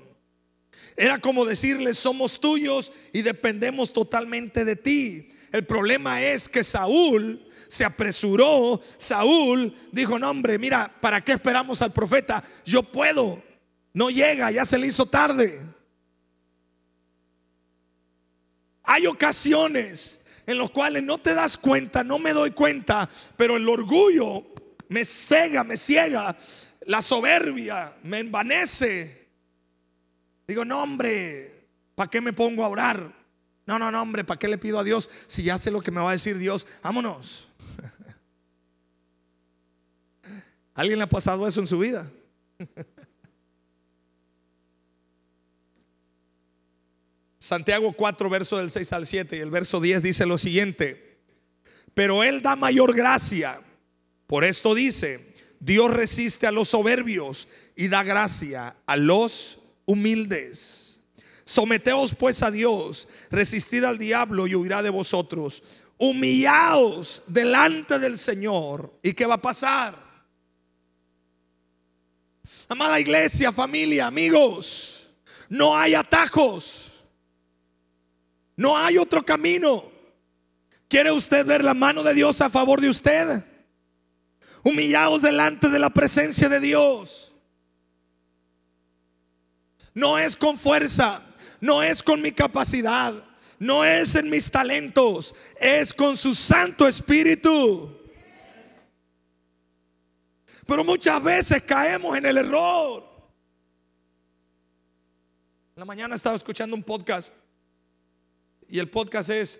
Era 0.97 1.19
como 1.19 1.45
decirle, 1.45 1.93
somos 1.93 2.41
tuyos 2.41 2.91
y 3.13 3.21
dependemos 3.21 3.93
totalmente 3.93 4.65
de 4.65 4.75
ti. 4.75 5.29
El 5.53 5.65
problema 5.65 6.21
es 6.21 6.49
que 6.49 6.65
Saúl 6.65 7.47
se 7.69 7.85
apresuró. 7.85 8.81
Saúl 8.97 9.73
dijo, 9.93 10.19
no 10.19 10.31
hombre, 10.31 10.59
mira, 10.59 10.93
¿para 10.99 11.23
qué 11.23 11.31
esperamos 11.31 11.81
al 11.81 11.93
profeta? 11.93 12.43
Yo 12.65 12.83
puedo. 12.83 13.44
No 13.95 14.09
llega, 14.09 14.51
ya 14.51 14.65
se 14.65 14.77
le 14.77 14.87
hizo 14.87 15.05
tarde. 15.05 15.65
Hay 18.83 19.07
ocasiones 19.07 20.19
en 20.45 20.57
las 20.57 20.69
cuales 20.69 21.01
no 21.01 21.17
te 21.17 21.33
das 21.33 21.57
cuenta, 21.57 22.03
no 22.03 22.19
me 22.19 22.33
doy 22.33 22.51
cuenta, 22.51 23.09
pero 23.37 23.55
el 23.55 23.67
orgullo 23.69 24.45
me 24.89 25.05
cega, 25.05 25.63
me 25.63 25.77
ciega. 25.77 26.37
La 26.81 27.01
soberbia 27.01 27.95
me 28.03 28.19
envanece. 28.19 29.29
Digo, 30.45 30.65
no, 30.65 30.83
hombre, 30.83 31.69
¿para 31.95 32.09
qué 32.09 32.19
me 32.19 32.33
pongo 32.33 32.65
a 32.65 32.67
orar? 32.67 33.15
No, 33.65 33.79
no, 33.79 33.91
no, 33.91 34.01
hombre, 34.01 34.25
¿para 34.25 34.37
qué 34.37 34.49
le 34.49 34.57
pido 34.57 34.77
a 34.77 34.83
Dios 34.83 35.09
si 35.25 35.43
ya 35.43 35.57
sé 35.57 35.71
lo 35.71 35.79
que 35.79 35.91
me 35.91 36.01
va 36.01 36.09
a 36.09 36.13
decir 36.13 36.37
Dios? 36.37 36.67
Vámonos. 36.83 37.47
¿Alguien 40.73 40.99
le 40.99 41.05
ha 41.05 41.09
pasado 41.09 41.47
eso 41.47 41.61
en 41.61 41.67
su 41.67 41.79
vida? 41.79 42.11
Santiago 47.45 47.91
4, 47.91 48.27
verso 48.27 48.57
del 48.57 48.71
6 48.71 48.93
al 48.93 49.05
7 49.05 49.37
y 49.37 49.39
el 49.39 49.51
verso 49.51 49.79
10 49.79 50.01
dice 50.01 50.25
lo 50.25 50.39
siguiente, 50.39 51.19
pero 51.93 52.23
Él 52.23 52.41
da 52.41 52.55
mayor 52.55 52.95
gracia. 52.95 53.61
Por 54.25 54.43
esto 54.43 54.73
dice, 54.73 55.35
Dios 55.59 55.93
resiste 55.93 56.47
a 56.47 56.51
los 56.51 56.69
soberbios 56.69 57.47
y 57.75 57.87
da 57.87 58.01
gracia 58.01 58.75
a 58.87 58.97
los 58.97 59.59
humildes. 59.85 61.01
Someteos 61.45 62.15
pues 62.15 62.41
a 62.41 62.49
Dios, 62.49 63.07
resistid 63.29 63.83
al 63.83 63.99
diablo 63.99 64.47
y 64.47 64.55
huirá 64.55 64.81
de 64.81 64.89
vosotros. 64.89 65.61
Humillaos 65.99 67.21
delante 67.27 67.99
del 67.99 68.17
Señor. 68.17 68.91
¿Y 69.03 69.13
qué 69.13 69.27
va 69.27 69.35
a 69.35 69.41
pasar? 69.43 70.03
Amada 72.67 72.99
iglesia, 72.99 73.51
familia, 73.51 74.07
amigos, 74.07 75.11
no 75.47 75.77
hay 75.77 75.93
atajos. 75.93 76.84
No 78.55 78.77
hay 78.77 78.97
otro 78.97 79.23
camino. 79.23 79.91
¿Quiere 80.87 81.11
usted 81.11 81.45
ver 81.45 81.63
la 81.63 81.73
mano 81.73 82.03
de 82.03 82.13
Dios 82.13 82.41
a 82.41 82.49
favor 82.49 82.79
de 82.79 82.89
usted? 82.89 83.43
Humillaos 84.63 85.21
delante 85.21 85.69
de 85.69 85.79
la 85.79 85.89
presencia 85.89 86.47
de 86.47 86.59
Dios. 86.59 87.35
No 89.93 90.17
es 90.17 90.35
con 90.35 90.57
fuerza, 90.57 91.21
no 91.61 91.81
es 91.81 92.03
con 92.03 92.21
mi 92.21 92.31
capacidad, 92.31 93.13
no 93.59 93.85
es 93.85 94.15
en 94.15 94.29
mis 94.29 94.51
talentos, 94.51 95.33
es 95.59 95.93
con 95.93 96.17
su 96.17 96.35
Santo 96.35 96.87
Espíritu. 96.87 97.97
Pero 100.65 100.83
muchas 100.83 101.21
veces 101.23 101.61
caemos 101.63 102.17
en 102.17 102.25
el 102.25 102.37
error. 102.37 103.03
La 105.75 105.85
mañana 105.85 106.15
estaba 106.15 106.35
escuchando 106.35 106.75
un 106.75 106.83
podcast 106.83 107.33
y 108.69 108.79
el 108.79 108.87
podcast 108.87 109.29
es 109.29 109.59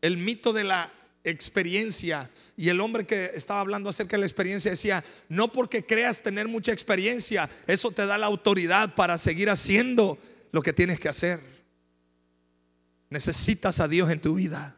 el 0.00 0.16
mito 0.16 0.52
de 0.52 0.64
la 0.64 0.92
experiencia. 1.24 2.30
Y 2.56 2.68
el 2.68 2.80
hombre 2.80 3.06
que 3.06 3.30
estaba 3.34 3.60
hablando 3.60 3.90
acerca 3.90 4.16
de 4.16 4.20
la 4.20 4.26
experiencia 4.26 4.70
decía, 4.70 5.04
no 5.28 5.48
porque 5.48 5.84
creas 5.84 6.22
tener 6.22 6.48
mucha 6.48 6.72
experiencia, 6.72 7.48
eso 7.66 7.90
te 7.90 8.06
da 8.06 8.18
la 8.18 8.26
autoridad 8.26 8.94
para 8.94 9.18
seguir 9.18 9.50
haciendo 9.50 10.18
lo 10.52 10.62
que 10.62 10.72
tienes 10.72 10.98
que 11.00 11.08
hacer. 11.08 11.40
Necesitas 13.08 13.80
a 13.80 13.88
Dios 13.88 14.10
en 14.10 14.20
tu 14.20 14.34
vida. 14.34 14.76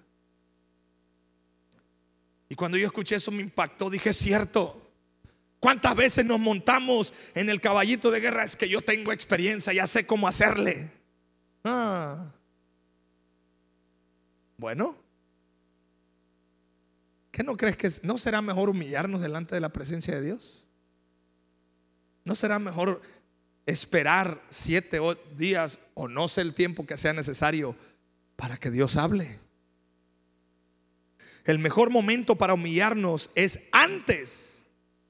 Y 2.48 2.54
cuando 2.54 2.76
yo 2.76 2.86
escuché 2.86 3.16
eso 3.16 3.30
me 3.30 3.42
impactó, 3.42 3.88
dije, 3.88 4.10
es 4.10 4.16
cierto. 4.16 4.78
¿Cuántas 5.58 5.94
veces 5.94 6.24
nos 6.24 6.40
montamos 6.40 7.14
en 7.34 7.48
el 7.48 7.60
caballito 7.60 8.10
de 8.10 8.20
guerra? 8.20 8.44
Es 8.44 8.56
que 8.56 8.68
yo 8.68 8.82
tengo 8.82 9.12
experiencia, 9.12 9.72
ya 9.72 9.86
sé 9.86 10.06
cómo 10.06 10.26
hacerle. 10.26 10.90
Ah. 11.62 12.32
Bueno, 14.62 14.96
¿qué 17.32 17.42
no 17.42 17.56
crees 17.56 17.76
que 17.76 17.90
no 18.04 18.16
será 18.16 18.40
mejor 18.40 18.70
humillarnos 18.70 19.20
delante 19.20 19.56
de 19.56 19.60
la 19.60 19.70
presencia 19.70 20.14
de 20.14 20.22
Dios? 20.22 20.64
¿No 22.24 22.36
será 22.36 22.60
mejor 22.60 23.02
esperar 23.66 24.40
siete 24.50 25.00
días 25.36 25.80
o 25.94 26.06
no 26.06 26.28
sé 26.28 26.42
el 26.42 26.54
tiempo 26.54 26.86
que 26.86 26.96
sea 26.96 27.12
necesario 27.12 27.74
para 28.36 28.56
que 28.56 28.70
Dios 28.70 28.96
hable? 28.96 29.40
El 31.42 31.58
mejor 31.58 31.90
momento 31.90 32.38
para 32.38 32.54
humillarnos 32.54 33.30
es 33.34 33.66
antes, 33.72 34.64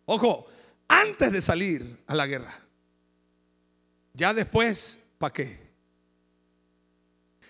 ojo, 0.06 0.46
antes 0.88 1.30
de 1.30 1.42
salir 1.42 2.02
a 2.06 2.14
la 2.14 2.26
guerra. 2.26 2.58
Ya 4.14 4.32
después, 4.32 4.98
¿para 5.18 5.34
qué? 5.34 5.71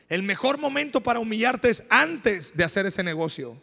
El 0.08 0.22
mejor 0.22 0.58
momento 0.58 1.02
para 1.02 1.20
humillarte 1.20 1.70
es 1.70 1.84
antes 1.88 2.56
de 2.56 2.64
hacer 2.64 2.86
ese 2.86 3.02
negocio. 3.02 3.60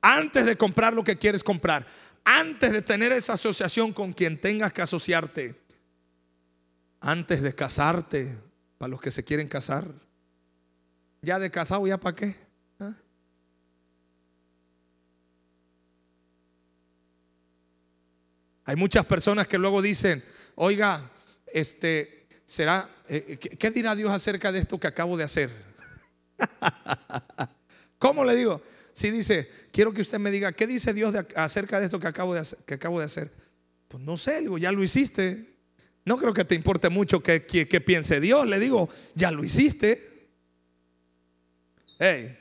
Antes 0.00 0.46
de 0.46 0.56
comprar 0.56 0.94
lo 0.94 1.04
que 1.04 1.16
quieres 1.16 1.42
comprar. 1.42 1.86
Antes 2.24 2.72
de 2.72 2.82
tener 2.82 3.12
esa 3.12 3.34
asociación 3.34 3.92
con 3.92 4.12
quien 4.12 4.40
tengas 4.40 4.72
que 4.72 4.82
asociarte. 4.82 5.54
Antes 7.00 7.42
de 7.42 7.54
casarte, 7.54 8.36
para 8.78 8.90
los 8.90 9.00
que 9.00 9.10
se 9.10 9.24
quieren 9.24 9.48
casar. 9.48 9.86
Ya 11.22 11.38
de 11.38 11.50
casado, 11.50 11.86
¿ya 11.86 11.98
para 11.98 12.16
qué? 12.16 12.36
¿Ah? 12.78 12.94
Hay 18.64 18.76
muchas 18.76 19.04
personas 19.04 19.48
que 19.48 19.58
luego 19.58 19.82
dicen, 19.82 20.24
oiga, 20.54 21.10
este, 21.52 22.19
será, 22.50 22.90
eh, 23.08 23.38
¿qué 23.38 23.70
dirá 23.70 23.94
Dios 23.94 24.10
acerca 24.10 24.50
de 24.50 24.58
esto 24.58 24.76
que 24.80 24.88
acabo 24.88 25.16
de 25.16 25.22
hacer? 25.22 25.50
¿Cómo 27.98 28.24
le 28.24 28.34
digo? 28.34 28.60
Si 28.92 29.12
dice, 29.12 29.48
quiero 29.70 29.94
que 29.94 30.02
usted 30.02 30.18
me 30.18 30.32
diga, 30.32 30.50
¿qué 30.50 30.66
dice 30.66 30.92
Dios 30.92 31.14
acerca 31.36 31.78
de 31.78 31.84
esto 31.84 32.00
que 32.00 32.08
acabo 32.08 32.34
de, 32.34 32.40
hacer, 32.40 32.58
que 32.66 32.74
acabo 32.74 32.98
de 32.98 33.06
hacer? 33.06 33.30
Pues 33.86 34.02
no 34.02 34.16
sé, 34.16 34.40
digo, 34.40 34.58
ya 34.58 34.72
lo 34.72 34.82
hiciste. 34.82 35.58
No 36.04 36.18
creo 36.18 36.34
que 36.34 36.44
te 36.44 36.56
importe 36.56 36.88
mucho 36.88 37.22
que, 37.22 37.40
piense 37.86 38.18
Dios. 38.18 38.44
Le 38.48 38.58
digo, 38.58 38.88
ya 39.14 39.30
lo 39.30 39.44
hiciste. 39.44 40.28
Hey, 42.00 42.36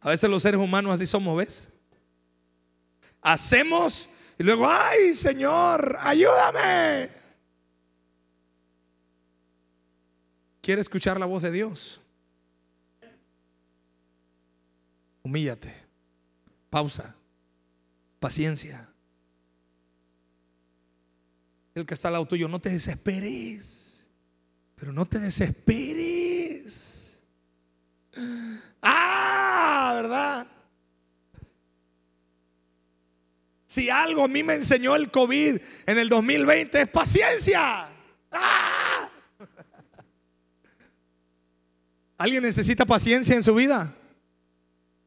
a 0.00 0.08
veces 0.08 0.30
los 0.30 0.42
seres 0.42 0.58
humanos 0.58 0.94
así 0.94 1.06
somos, 1.06 1.36
¿ves? 1.36 1.68
Hacemos 3.20 4.08
y 4.38 4.44
luego, 4.44 4.66
ay 4.66 5.12
Señor, 5.12 5.98
ayúdame. 6.00 7.19
¿Quiere 10.60 10.80
escuchar 10.80 11.18
la 11.18 11.26
voz 11.26 11.42
de 11.42 11.50
Dios? 11.50 12.00
Humíllate. 15.22 15.74
Pausa. 16.68 17.14
Paciencia. 18.18 18.88
El 21.74 21.86
que 21.86 21.94
está 21.94 22.08
al 22.08 22.14
lado 22.14 22.26
tuyo, 22.26 22.48
no 22.48 22.60
te 22.60 22.70
desesperes. 22.70 24.06
Pero 24.76 24.92
no 24.92 25.06
te 25.06 25.18
desesperes. 25.18 27.22
Ah, 28.82 29.92
¿verdad? 29.94 30.46
Si 33.66 33.88
algo 33.88 34.24
a 34.24 34.28
mí 34.28 34.42
me 34.42 34.54
enseñó 34.54 34.96
el 34.96 35.10
COVID 35.10 35.60
en 35.86 35.98
el 35.98 36.08
2020 36.08 36.82
es 36.82 36.88
paciencia. 36.88 37.88
¡Ah! 38.32 38.89
¿Alguien 42.20 42.42
necesita 42.42 42.84
paciencia 42.84 43.34
en 43.34 43.42
su 43.42 43.54
vida? 43.54 43.94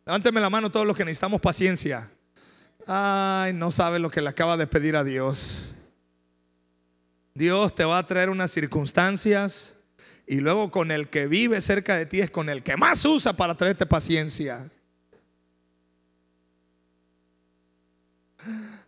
Levánteme 0.03 0.41
la 0.41 0.49
mano 0.49 0.71
todos 0.71 0.87
los 0.87 0.97
que 0.97 1.05
necesitamos 1.05 1.39
paciencia. 1.39 2.09
Ay, 2.87 3.53
no 3.53 3.69
sabe 3.69 3.99
lo 3.99 4.09
que 4.09 4.19
le 4.19 4.29
acaba 4.29 4.57
de 4.57 4.65
pedir 4.65 4.95
a 4.95 5.03
Dios. 5.03 5.75
Dios 7.35 7.75
te 7.75 7.85
va 7.85 7.99
a 7.99 8.07
traer 8.07 8.31
unas 8.31 8.49
circunstancias 8.49 9.75
y 10.25 10.37
luego 10.37 10.71
con 10.71 10.89
el 10.89 11.07
que 11.07 11.27
vive 11.27 11.61
cerca 11.61 11.95
de 11.97 12.07
ti 12.07 12.19
es 12.19 12.31
con 12.31 12.49
el 12.49 12.63
que 12.63 12.77
más 12.77 13.05
usa 13.05 13.31
para 13.33 13.55
traerte 13.55 13.85
paciencia. 13.85 14.71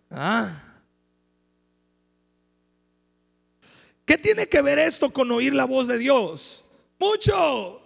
Ah. 0.09 0.63
¿Qué 4.03 4.17
tiene 4.17 4.47
que 4.47 4.63
ver 4.63 4.79
esto 4.79 5.11
con 5.11 5.29
oír 5.29 5.53
la 5.53 5.65
voz 5.65 5.87
de 5.87 5.99
Dios? 5.99 6.65
Mucho. 6.97 7.84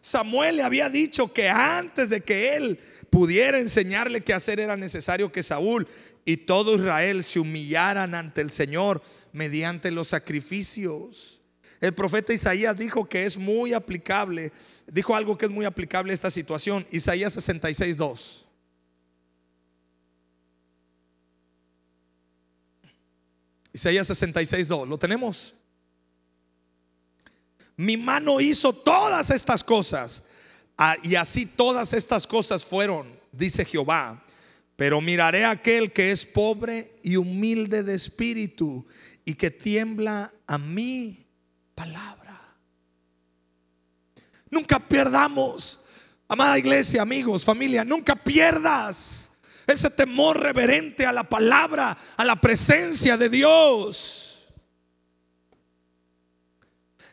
Samuel 0.00 0.56
le 0.56 0.62
había 0.62 0.88
dicho 0.88 1.32
que 1.32 1.48
antes 1.48 2.08
de 2.10 2.20
que 2.20 2.56
él 2.56 2.78
pudiera 3.10 3.58
enseñarle 3.58 4.20
qué 4.20 4.34
hacer 4.34 4.60
era 4.60 4.76
necesario 4.76 5.32
que 5.32 5.42
Saúl 5.42 5.88
y 6.24 6.36
todo 6.38 6.74
Israel 6.74 7.24
se 7.24 7.40
humillaran 7.40 8.14
ante 8.14 8.40
el 8.40 8.50
Señor 8.50 9.02
mediante 9.32 9.90
los 9.90 10.08
sacrificios. 10.08 11.40
El 11.80 11.94
profeta 11.94 12.32
Isaías 12.32 12.76
dijo 12.76 13.08
que 13.08 13.24
es 13.24 13.36
muy 13.36 13.72
aplicable, 13.72 14.52
dijo 14.86 15.14
algo 15.14 15.38
que 15.38 15.46
es 15.46 15.50
muy 15.50 15.64
aplicable 15.64 16.12
a 16.12 16.14
esta 16.14 16.30
situación. 16.30 16.86
Isaías 16.90 17.32
66, 17.34 17.96
2. 17.96 18.44
Isaías 23.72 24.06
66, 24.08 24.66
2. 24.66 24.88
¿Lo 24.88 24.98
tenemos? 24.98 25.54
Mi 27.78 27.96
mano 27.96 28.40
hizo 28.40 28.72
todas 28.72 29.30
estas 29.30 29.62
cosas. 29.62 30.24
Ah, 30.76 30.96
y 31.00 31.14
así 31.14 31.46
todas 31.46 31.92
estas 31.92 32.26
cosas 32.26 32.64
fueron, 32.66 33.18
dice 33.30 33.64
Jehová. 33.64 34.20
Pero 34.74 35.00
miraré 35.00 35.44
a 35.44 35.50
aquel 35.50 35.92
que 35.92 36.10
es 36.10 36.26
pobre 36.26 36.96
y 37.04 37.14
humilde 37.14 37.84
de 37.84 37.94
espíritu 37.94 38.84
y 39.24 39.34
que 39.34 39.52
tiembla 39.52 40.32
a 40.48 40.58
mi 40.58 41.24
palabra. 41.76 42.56
Nunca 44.50 44.80
perdamos, 44.80 45.78
amada 46.26 46.58
iglesia, 46.58 47.02
amigos, 47.02 47.44
familia, 47.44 47.84
nunca 47.84 48.16
pierdas 48.16 49.30
ese 49.68 49.88
temor 49.90 50.40
reverente 50.40 51.06
a 51.06 51.12
la 51.12 51.22
palabra, 51.22 51.96
a 52.16 52.24
la 52.24 52.34
presencia 52.34 53.16
de 53.16 53.28
Dios. 53.28 54.27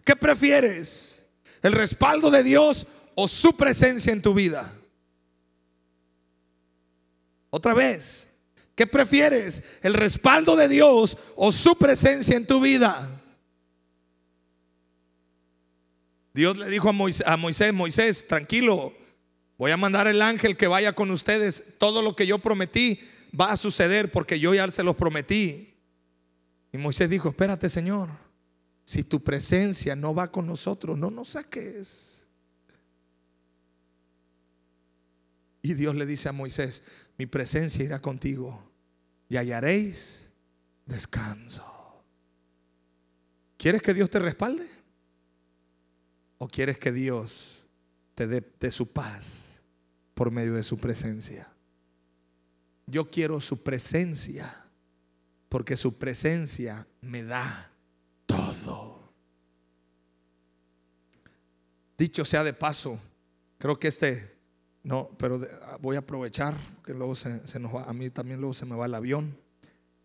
¿Qué 0.05 0.15
prefieres? 0.15 1.25
¿El 1.62 1.74
respaldo 1.74 2.31
de 2.31 2.43
Dios 2.43 2.88
o 3.15 3.27
su 3.27 3.57
presencia 3.57 4.13
en 4.13 4.21
tu 4.21 4.33
vida? 4.33 4.74
Otra 7.49 7.73
vez, 7.73 8.30
¿qué 8.75 8.88
prefieres? 8.88 9.63
¿El 9.82 9.93
respaldo 9.93 10.56
de 10.56 10.69
Dios 10.69 11.17
o 11.36 11.51
su 11.51 11.77
presencia 11.77 12.38
en 12.38 12.47
tu 12.47 12.62
vida? 12.62 13.10
Dios 16.34 16.58
le 16.58 16.69
dijo 16.69 16.88
a 16.88 16.93
Moisés, 17.38 17.73
Moisés, 17.73 18.27
tranquilo, 18.27 18.93
Voy 19.58 19.71
a 19.71 19.77
mandar 19.77 20.08
el 20.08 20.21
ángel 20.21 20.58
que 20.58 20.67
vaya 20.67 20.93
con 20.93 21.12
ustedes. 21.12 21.63
Todo 21.77 22.01
lo 22.01 22.15
que 22.15 22.27
yo 22.27 22.39
prometí 22.39 22.99
va 23.39 23.51
a 23.51 23.58
suceder 23.58 24.12
porque 24.12 24.39
yo 24.39 24.53
ya 24.53 24.69
se 24.69 24.84
los 24.84 24.95
prometí. 24.95 25.73
Y 26.73 26.77
Moisés 26.77 27.10
dijo, 27.10 27.30
espérate 27.30 27.69
Señor, 27.69 28.10
si 28.86 29.04
tu 29.04 29.21
presencia 29.21 29.95
no 29.95 30.15
va 30.15 30.32
con 30.32 30.48
nosotros, 30.48 30.98
no 30.98 31.12
nos 31.12 31.30
saques. 31.30 32.26
Y 35.62 35.74
Dios 35.74 35.95
le 35.95 36.06
dice 36.06 36.30
a 36.30 36.32
Moisés, 36.32 36.84
mi 37.17 37.26
presencia 37.26 37.84
irá 37.84 38.02
contigo 38.02 38.71
y 39.28 39.36
hallaréis 39.36 40.30
descanso. 40.86 41.65
¿Quieres 43.58 43.82
que 43.82 43.93
Dios 43.93 44.10
te 44.10 44.19
respalde? 44.19 44.69
¿O 46.38 46.48
quieres 46.48 46.78
que 46.78 46.91
Dios 46.91 47.67
te 48.13 48.28
dé 48.28 48.71
su 48.71 48.93
paz? 48.93 49.45
por 50.15 50.32
medio 50.32 50.56
de 50.56 50.63
su 50.63 50.80
presencia. 50.80 51.48
Yo 52.88 53.12
quiero 53.12 53.39
su 53.41 53.62
presencia 53.62 54.65
porque 55.50 55.78
su 55.78 55.98
presencia 55.98 56.88
me 57.02 57.21
da 57.21 57.71
todo. 58.26 59.13
Dicho 61.97 62.25
sea 62.25 62.43
de 62.43 62.53
paso, 62.53 62.99
creo 63.58 63.79
que 63.79 63.88
este, 63.88 64.36
no, 64.84 65.10
pero 65.17 65.39
voy 65.79 65.95
a 65.95 65.99
aprovechar 65.99 66.55
que 66.84 66.93
luego 66.93 67.15
se, 67.15 67.60
nos 67.60 67.73
va, 67.73 67.84
a 67.84 67.93
mí 67.93 68.10
también 68.10 68.39
luego 68.39 68.53
se 68.53 68.65
me 68.65 68.75
va 68.75 68.86
el 68.86 68.95
avión. 68.95 69.38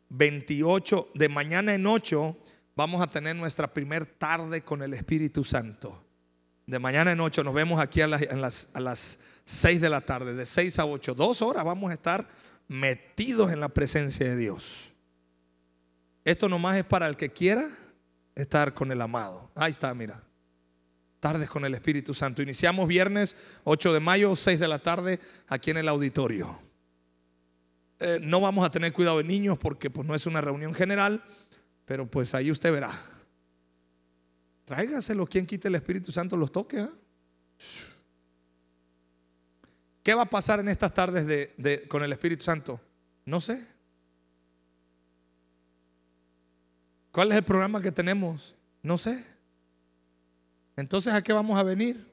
28, 0.09 1.11
de 1.15 1.29
mañana 1.29 1.75
en 1.75 1.87
8, 1.87 2.37
vamos 2.77 3.03
a 3.03 3.09
tener 3.09 3.37
nuestra 3.37 3.73
primer 3.73 4.07
tarde 4.07 4.63
con 4.63 4.83
el 4.83 4.95
Espíritu 4.95 5.45
Santo. 5.45 6.03
De 6.67 6.79
mañana 6.79 7.13
en 7.13 7.21
8 7.21 7.45
nos 7.45 7.55
vemos 7.55 7.81
aquí 7.81 8.01
a 8.01 8.07
las, 8.07 8.75
a 8.75 8.81
las 8.81 9.21
6 9.45 9.81
de 9.81 9.91
la 9.91 10.01
tarde, 10.01 10.35
de 10.35 10.47
6 10.47 10.79
a 10.79 10.87
8, 10.87 11.15
dos 11.15 11.43
horas 11.43 11.65
vamos 11.65 11.91
a 11.91 11.95
estar 11.95 12.29
metidos 12.69 13.53
en 13.53 13.61
la 13.61 13.69
presencia 13.69 14.29
de 14.29 14.37
Dios. 14.37 14.93
Esto 16.25 16.49
nomás 16.49 16.77
es 16.77 16.85
para 16.85 17.09
el 17.09 17.17
que 17.17 17.31
quiera 17.31 17.69
estar 18.35 18.75
con 18.75 18.93
el 18.93 19.01
amado. 19.01 19.51
Ahí 19.55 19.73
está, 19.73 19.93
mira. 19.95 20.23
Tardes 21.21 21.49
con 21.49 21.65
el 21.65 21.75
Espíritu 21.75 22.15
Santo. 22.15 22.43
Iniciamos 22.43 22.89
viernes 22.89 23.37
8 23.65 23.93
de 23.93 24.01
mayo, 24.01 24.35
6 24.35 24.59
de 24.59 24.69
la 24.69 24.79
tarde, 24.79 25.21
aquí 25.49 25.71
en 25.71 25.77
el 25.77 25.89
auditorio. 25.89 26.59
Eh, 28.01 28.19
no 28.23 28.41
vamos 28.41 28.65
a 28.65 28.71
tener 28.71 28.95
cuidado 28.95 29.19
de 29.19 29.25
niños 29.25 29.59
porque 29.59 29.91
pues, 29.91 30.07
no 30.07 30.15
es 30.15 30.25
una 30.25 30.41
reunión 30.41 30.73
general, 30.73 31.23
pero 31.85 32.11
pues 32.11 32.35
ahí 32.35 32.51
usted 32.51 32.73
verá. 32.73 32.91
Tráigaselo, 34.65 35.27
quien 35.27 35.45
quite 35.45 35.69
el 35.69 35.75
Espíritu 35.75 36.11
Santo 36.11 36.37
los 36.37 36.51
toque. 36.51 36.81
¿eh? 36.81 36.89
¿Qué 40.03 40.15
va 40.15 40.23
a 40.23 40.27
pasar 40.27 40.61
en 40.61 40.69
estas 40.69 40.95
tardes 40.95 41.27
de, 41.27 41.87
con 41.89 42.03
el 42.03 42.13
Espíritu 42.13 42.45
Santo? 42.45 42.81
No 43.27 43.41
sé. 43.41 43.67
¿Cuál 47.13 47.33
es 47.33 47.39
el 47.39 47.45
programa 47.45 47.83
que 47.83 47.93
tenemos? 47.93 48.55
No 48.83 48.97
sé. 48.97 49.23
Entonces, 50.81 51.13
¿a 51.13 51.23
qué 51.23 51.33
vamos 51.33 51.59
a 51.59 51.63
venir? 51.63 52.07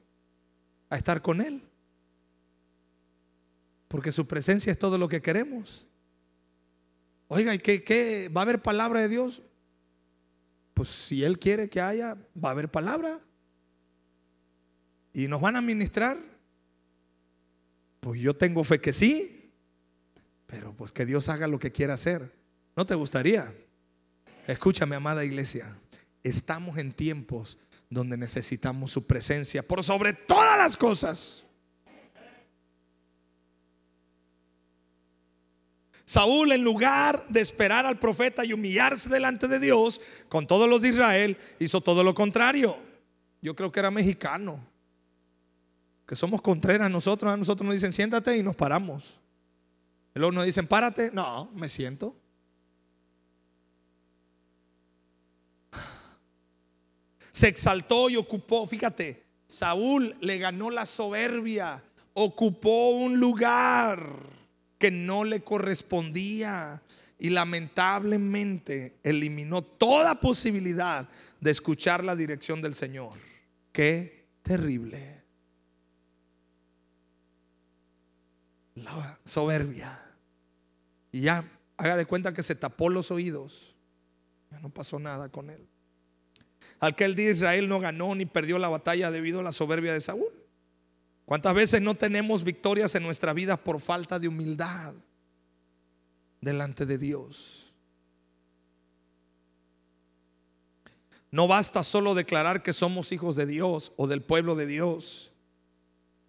A 0.90 0.96
estar 0.96 1.20
con 1.22 1.40
Él. 1.40 1.62
Porque 3.88 4.12
su 4.12 4.26
presencia 4.26 4.70
es 4.70 4.78
todo 4.78 4.98
lo 4.98 5.08
que 5.08 5.22
queremos. 5.22 5.86
Oiga, 7.28 7.54
¿y 7.54 7.58
qué, 7.58 7.82
qué? 7.82 8.30
¿Va 8.34 8.42
a 8.42 8.44
haber 8.44 8.62
palabra 8.62 9.00
de 9.00 9.08
Dios? 9.08 9.42
Pues 10.74 10.88
si 10.88 11.24
Él 11.24 11.38
quiere 11.38 11.68
que 11.68 11.80
haya, 11.80 12.16
va 12.42 12.50
a 12.50 12.52
haber 12.52 12.70
palabra. 12.70 13.20
Y 15.12 15.26
nos 15.26 15.40
van 15.40 15.56
a 15.56 15.60
ministrar 15.60 16.18
pues 18.00 18.20
yo 18.20 18.34
tengo 18.34 18.64
fe 18.64 18.80
que 18.80 18.92
sí, 18.92 19.52
pero 20.46 20.72
pues 20.72 20.92
que 20.92 21.04
Dios 21.04 21.28
haga 21.28 21.46
lo 21.46 21.58
que 21.58 21.72
quiera 21.72 21.94
hacer. 21.94 22.32
¿No 22.76 22.86
te 22.86 22.94
gustaría? 22.94 23.52
Escúchame, 24.46 24.96
amada 24.96 25.24
iglesia, 25.24 25.76
estamos 26.22 26.78
en 26.78 26.92
tiempos 26.92 27.58
donde 27.90 28.16
necesitamos 28.16 28.92
su 28.92 29.06
presencia 29.06 29.62
por 29.62 29.82
sobre 29.82 30.12
todas 30.12 30.58
las 30.58 30.76
cosas. 30.76 31.44
Saúl, 36.04 36.52
en 36.52 36.64
lugar 36.64 37.26
de 37.28 37.40
esperar 37.40 37.84
al 37.84 37.98
profeta 37.98 38.44
y 38.44 38.54
humillarse 38.54 39.10
delante 39.10 39.46
de 39.46 39.60
Dios 39.60 40.00
con 40.30 40.46
todos 40.46 40.68
los 40.68 40.80
de 40.80 40.88
Israel, 40.88 41.36
hizo 41.58 41.82
todo 41.82 42.02
lo 42.02 42.14
contrario. 42.14 42.78
Yo 43.42 43.54
creo 43.54 43.70
que 43.70 43.80
era 43.80 43.90
mexicano 43.90 44.66
que 46.08 46.16
somos 46.16 46.40
contreras 46.40 46.90
nosotros, 46.90 47.30
a 47.30 47.36
nosotros 47.36 47.66
nos 47.66 47.74
dicen 47.74 47.92
siéntate 47.92 48.34
y 48.38 48.42
nos 48.42 48.56
paramos. 48.56 49.20
luego 50.14 50.32
nos 50.32 50.46
dicen 50.46 50.66
párate, 50.66 51.10
no, 51.12 51.50
me 51.54 51.68
siento. 51.68 52.16
Se 57.38 57.46
exaltó 57.46 58.10
y 58.10 58.16
ocupó, 58.16 58.66
fíjate, 58.66 59.22
Saúl 59.46 60.12
le 60.20 60.38
ganó 60.38 60.70
la 60.70 60.84
soberbia, 60.86 61.80
ocupó 62.12 62.88
un 62.88 63.20
lugar 63.20 64.10
que 64.76 64.90
no 64.90 65.22
le 65.22 65.44
correspondía. 65.44 66.82
y 67.16 67.30
lamentablemente 67.30 68.98
eliminó 69.04 69.62
toda 69.62 70.18
posibilidad 70.20 71.08
de 71.40 71.52
escuchar 71.52 72.02
la 72.02 72.16
dirección 72.16 72.60
del 72.60 72.74
Señor. 72.74 73.16
Qué 73.70 74.26
terrible. 74.42 75.22
La 78.74 79.20
soberbia. 79.24 79.96
Y 81.12 81.20
ya, 81.20 81.44
haga 81.76 81.96
de 81.96 82.04
cuenta 82.04 82.34
que 82.34 82.42
se 82.42 82.56
tapó 82.56 82.88
los 82.88 83.12
oídos. 83.12 83.76
Ya 84.50 84.58
no 84.58 84.70
pasó 84.70 84.98
nada 84.98 85.28
con 85.28 85.50
él. 85.50 85.68
Aquel 86.80 87.14
día 87.14 87.30
Israel 87.30 87.68
no 87.68 87.80
ganó 87.80 88.14
ni 88.14 88.24
perdió 88.24 88.58
la 88.58 88.68
batalla 88.68 89.10
debido 89.10 89.40
a 89.40 89.42
la 89.42 89.52
soberbia 89.52 89.92
de 89.92 90.00
Saúl. 90.00 90.32
¿Cuántas 91.24 91.54
veces 91.54 91.82
no 91.82 91.94
tenemos 91.94 92.44
victorias 92.44 92.94
en 92.94 93.02
nuestra 93.02 93.32
vida 93.32 93.56
por 93.56 93.80
falta 93.80 94.18
de 94.18 94.28
humildad 94.28 94.94
delante 96.40 96.86
de 96.86 96.98
Dios? 96.98 97.72
No 101.30 101.46
basta 101.46 101.82
solo 101.84 102.14
declarar 102.14 102.62
que 102.62 102.72
somos 102.72 103.12
hijos 103.12 103.36
de 103.36 103.44
Dios 103.44 103.92
o 103.96 104.06
del 104.06 104.22
pueblo 104.22 104.56
de 104.56 104.66
Dios. 104.66 105.32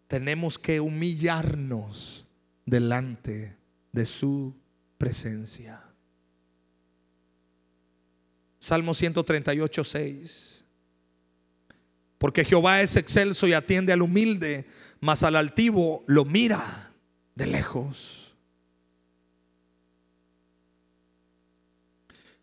Tenemos 0.08 0.60
que 0.60 0.82
humillarnos 0.82 2.26
delante 2.66 3.56
de 3.92 4.06
su 4.06 4.54
presencia. 4.98 5.89
Salmo 8.60 8.94
138, 8.94 9.84
6. 9.84 10.64
Porque 12.18 12.44
Jehová 12.44 12.82
es 12.82 12.98
excelso 12.98 13.48
y 13.48 13.54
atiende 13.54 13.94
al 13.94 14.02
humilde, 14.02 14.66
mas 15.00 15.24
al 15.24 15.38
altivo 15.38 16.04
lo 16.06 16.26
mira 16.26 16.92
de 17.36 17.48
lejos. 17.48 18.36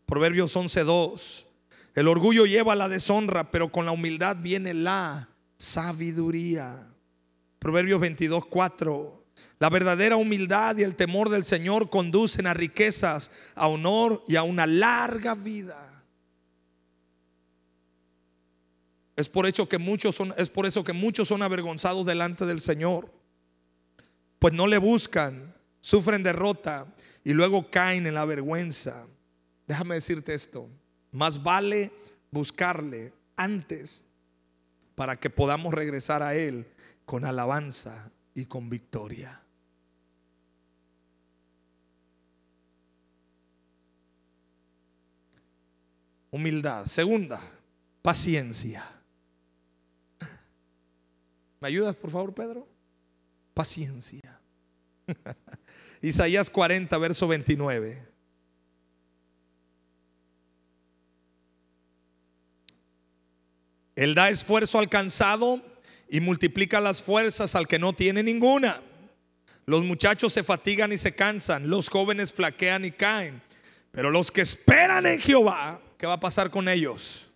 Proverbios 0.07 0.57
11:2. 0.57 1.45
El 1.95 2.09
orgullo 2.09 2.47
lleva 2.47 2.75
la 2.75 2.89
deshonra, 2.89 3.51
pero 3.51 3.71
con 3.71 3.85
la 3.85 3.93
humildad 3.93 4.37
viene 4.41 4.73
la 4.73 5.29
sabiduría. 5.59 6.87
Proverbios 7.59 8.01
22:4. 8.01 9.25
La 9.59 9.69
verdadera 9.69 10.17
humildad 10.17 10.77
y 10.77 10.83
el 10.83 10.95
temor 10.95 11.29
del 11.29 11.45
Señor 11.45 11.91
conducen 11.91 12.47
a 12.47 12.55
riquezas, 12.55 13.31
a 13.55 13.69
honor 13.69 14.23
y 14.29 14.37
a 14.37 14.43
una 14.43 14.67
larga 14.67 15.35
vida. 15.35 15.86
Es 19.17 19.31
por, 19.31 19.51
que 19.51 19.79
muchos 19.79 20.15
son, 20.15 20.35
es 20.37 20.51
por 20.51 20.67
eso 20.67 20.85
que 20.85 20.93
muchos 20.93 21.29
son 21.29 21.43
avergonzados 21.43 22.05
delante 22.05 22.45
del 22.45 22.61
Señor. 22.61 23.11
Pues 24.39 24.53
no 24.53 24.67
le 24.67 24.77
buscan, 24.77 25.55
sufren 25.81 26.23
derrota 26.23 26.87
y 27.25 27.33
luego 27.33 27.71
caen 27.71 28.07
en 28.07 28.15
la 28.15 28.27
vergüenza. 28.27 29.07
Déjame 29.67 29.95
decirte 29.95 30.35
esto. 30.35 30.69
Más 31.13 31.43
vale 31.43 31.91
buscarle 32.31 33.15
antes 33.37 34.05
para 34.95 35.19
que 35.19 35.31
podamos 35.31 35.73
regresar 35.73 36.23
a 36.23 36.35
Él 36.35 36.67
con 37.07 37.25
alabanza 37.25 38.11
y 38.35 38.45
con 38.45 38.69
victoria. 38.69 39.41
Humildad. 46.31 46.85
Segunda, 46.85 47.41
paciencia. 48.03 48.96
¿Me 51.67 51.71
ayudas, 51.71 51.97
por 51.97 52.13
favor, 52.13 52.33
Pedro? 52.33 52.69
Paciencia. 53.53 54.39
Isaías 56.01 56.49
40, 56.49 56.97
verso 56.97 57.27
29. 57.27 58.07
Él 63.97 64.15
da 64.15 64.29
esfuerzo 64.29 64.79
al 64.79 64.89
cansado 64.89 65.61
y 66.09 66.21
multiplica 66.21 66.79
las 66.79 67.03
fuerzas 67.03 67.57
al 67.57 67.67
que 67.67 67.81
no 67.81 67.93
tiene 67.93 68.23
ninguna. 68.23 68.81
Los 69.65 69.83
muchachos 69.83 70.33
se 70.35 70.45
fatigan 70.45 70.93
y 70.93 70.99
se 70.99 71.17
cansan, 71.17 71.69
los 71.69 71.89
jóvenes 71.89 72.33
flaquean 72.33 72.85
y 72.85 72.93
caen. 72.93 73.43
Pero 73.91 74.13
los 74.13 74.31
que 74.31 74.43
esperan 74.43 75.05
en 75.05 75.19
Jehová, 75.19 75.81
¿qué 75.99 76.07
va 76.07 76.13
a 76.13 76.21
pasar 76.21 76.49
con 76.49 76.69
ellos? 76.69 77.27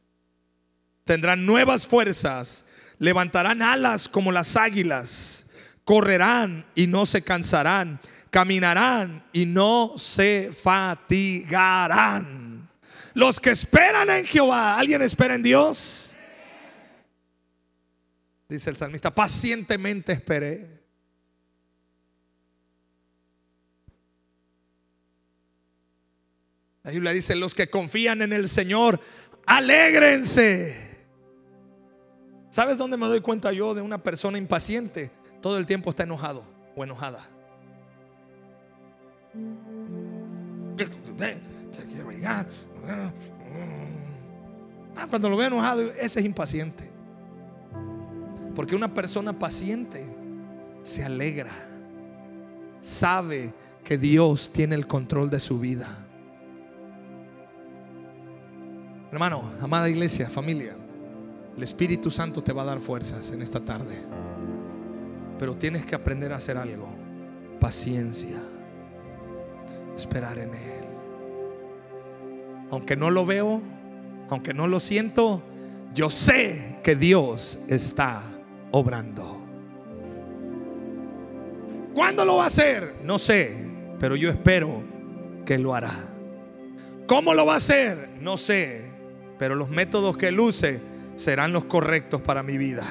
Tendrán 1.05 1.45
nuevas 1.45 1.85
fuerzas 1.85 2.67
levantarán 3.01 3.61
alas 3.63 4.09
como 4.09 4.31
las 4.31 4.57
águilas, 4.57 5.45
correrán 5.85 6.65
y 6.77 6.87
no 6.87 7.07
se 7.07 7.23
cansarán, 7.23 7.99
caminarán 8.31 9.25
y 9.33 9.47
no 9.47 9.95
se 9.97 10.53
fatigarán. 10.53 11.11
Los 13.15 13.41
que 13.41 13.51
esperan 13.51 14.09
en 14.11 14.25
Jehová, 14.25 14.79
¿alguien 14.79 15.03
espera 15.03 15.35
en 15.35 15.43
Dios? 15.43 16.11
Dice 18.49 18.71
el 18.71 18.77
salmista, 18.77 19.13
pacientemente 19.13 20.13
esperé. 20.13 20.79
La 26.83 26.91
Biblia 26.91 27.13
dice, 27.13 27.35
los 27.35 27.55
que 27.55 27.71
confían 27.71 28.23
en 28.23 28.33
el 28.33 28.49
Señor, 28.49 29.01
alégrense. 29.47 30.90
¿Sabes 32.51 32.77
dónde 32.77 32.97
me 32.97 33.07
doy 33.07 33.21
cuenta 33.21 33.53
yo 33.53 33.75
de 33.75 33.81
una 33.81 33.99
persona 33.99 34.37
impaciente? 34.37 35.13
Todo 35.41 35.57
el 35.57 35.67
tiempo 35.67 35.91
está 35.91 36.03
enojado 36.03 36.43
o 36.75 36.83
enojada. 36.83 37.25
Ah, 44.97 45.07
cuando 45.09 45.31
lo 45.31 45.37
veo 45.37 45.47
enojado, 45.47 45.83
ese 45.83 46.19
es 46.19 46.27
impaciente. 46.27 46.91
Porque 48.57 48.75
una 48.75 48.93
persona 48.93 49.39
paciente 49.39 50.05
se 50.83 51.05
alegra. 51.05 51.53
Sabe 52.81 53.55
que 53.85 53.97
Dios 53.97 54.51
tiene 54.53 54.75
el 54.75 54.89
control 54.89 55.31
de 55.31 55.39
su 55.39 55.61
vida. 55.61 55.89
Hermano, 59.13 59.53
amada 59.61 59.89
iglesia, 59.89 60.29
familia. 60.29 60.77
El 61.61 61.65
Espíritu 61.65 62.11
Santo 62.11 62.43
te 62.43 62.55
va 62.55 62.63
a 62.63 62.65
dar 62.65 62.79
fuerzas 62.79 63.33
en 63.33 63.43
esta 63.43 63.61
tarde. 63.61 63.95
Pero 65.39 65.57
tienes 65.57 65.85
que 65.85 65.95
aprender 65.95 66.33
a 66.33 66.37
hacer 66.37 66.57
algo. 66.57 66.89
Paciencia. 67.61 68.41
Esperar 69.95 70.39
en 70.39 70.55
Él. 70.55 70.85
Aunque 72.71 72.97
no 72.97 73.11
lo 73.11 73.27
veo, 73.27 73.61
aunque 74.31 74.55
no 74.55 74.69
lo 74.69 74.81
siento, 74.81 75.43
yo 75.93 76.09
sé 76.09 76.79
que 76.83 76.97
Dios 76.97 77.59
está 77.69 78.23
obrando. 78.71 79.39
¿Cuándo 81.93 82.25
lo 82.25 82.37
va 82.37 82.45
a 82.45 82.47
hacer? 82.47 82.95
No 83.05 83.19
sé, 83.19 83.67
pero 83.99 84.17
yo 84.17 84.31
espero 84.31 84.83
que 85.45 85.59
lo 85.59 85.75
hará. 85.75 86.09
¿Cómo 87.07 87.35
lo 87.35 87.45
va 87.45 87.53
a 87.53 87.59
hacer? 87.59 88.09
No 88.19 88.39
sé, 88.39 88.91
pero 89.39 89.55
los 89.55 89.69
métodos 89.69 90.17
que 90.17 90.29
él 90.29 90.41
use 90.41 90.89
serán 91.21 91.53
los 91.53 91.67
correctos 91.67 92.23
para 92.23 92.43
mi 92.43 92.57
vida. 92.57 92.87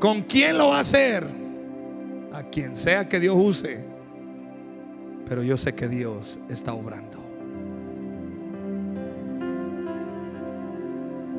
¿Con 0.00 0.22
quién 0.22 0.58
lo 0.58 0.70
va 0.70 0.78
a 0.78 0.80
hacer? 0.80 1.24
A 2.32 2.42
quien 2.42 2.74
sea 2.74 3.08
que 3.08 3.20
Dios 3.20 3.36
use. 3.38 3.84
Pero 5.28 5.44
yo 5.44 5.56
sé 5.56 5.76
que 5.76 5.86
Dios 5.86 6.40
está 6.50 6.74
obrando. 6.74 7.22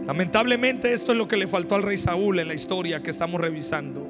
Lamentablemente 0.08 0.94
esto 0.94 1.12
es 1.12 1.18
lo 1.18 1.28
que 1.28 1.36
le 1.36 1.48
faltó 1.48 1.76
al 1.76 1.84
rey 1.84 1.98
Saúl 1.98 2.40
en 2.40 2.48
la 2.48 2.54
historia 2.54 3.04
que 3.04 3.12
estamos 3.12 3.42
revisando. 3.42 4.08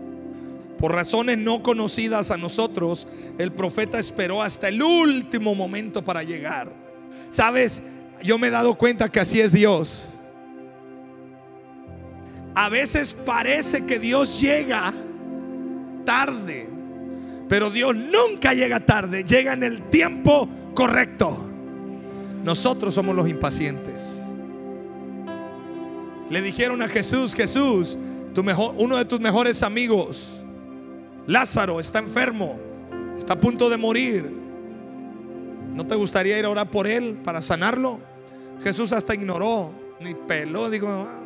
Por 0.78 0.92
razones 0.92 1.40
no 1.40 1.64
conocidas 1.64 2.30
a 2.30 2.38
nosotros, 2.38 3.08
el 3.40 3.52
profeta 3.52 3.98
esperó 3.98 4.44
hasta 4.44 4.68
el 4.68 4.84
último 4.84 5.56
momento 5.56 6.06
para 6.06 6.22
llegar. 6.22 6.72
Sabes, 7.32 7.82
yo 8.22 8.38
me 8.38 8.48
he 8.48 8.52
dado 8.52 8.76
cuenta 8.78 9.10
que 9.10 9.20
así 9.20 9.42
es 9.42 9.52
Dios. 9.52 10.10
A 12.56 12.70
veces 12.70 13.14
parece 13.14 13.86
que 13.86 14.00
Dios 14.00 14.40
llega 14.40 14.94
tarde, 16.06 16.68
pero 17.50 17.70
Dios 17.70 17.96
nunca 17.96 18.54
llega 18.54 18.80
tarde, 18.80 19.24
llega 19.24 19.54
en 19.54 19.64
el 19.64 19.90
tiempo 19.90 20.48
correcto. 20.74 21.38
Nosotros 22.44 22.94
somos 22.94 23.16
los 23.16 23.28
impacientes. 23.28 24.20
Le 26.30 26.42
dijeron 26.42 26.82
a 26.82 26.88
Jesús, 26.88 27.34
Jesús, 27.34 27.98
mejor, 28.42 28.76
uno 28.78 28.98
de 28.98 29.06
tus 29.06 29.20
mejores 29.20 29.62
amigos, 29.62 30.42
Lázaro, 31.28 31.80
está 31.80 32.00
enfermo, 32.00 32.60
está 33.18 33.34
a 33.34 33.40
punto 33.40 33.70
de 33.70 33.78
morir. 33.78 34.32
¿No 35.74 35.86
te 35.86 35.96
gustaría 35.96 36.38
ir 36.38 36.46
a 36.46 36.50
orar 36.50 36.70
por 36.70 36.88
él 36.88 37.20
para 37.24 37.42
sanarlo? 37.42 38.00
Jesús 38.64 38.92
hasta 38.94 39.14
ignoró, 39.14 39.72
ni 40.00 40.14
peló, 40.14 40.70
digo, 40.70 40.88
ah, 40.90 41.23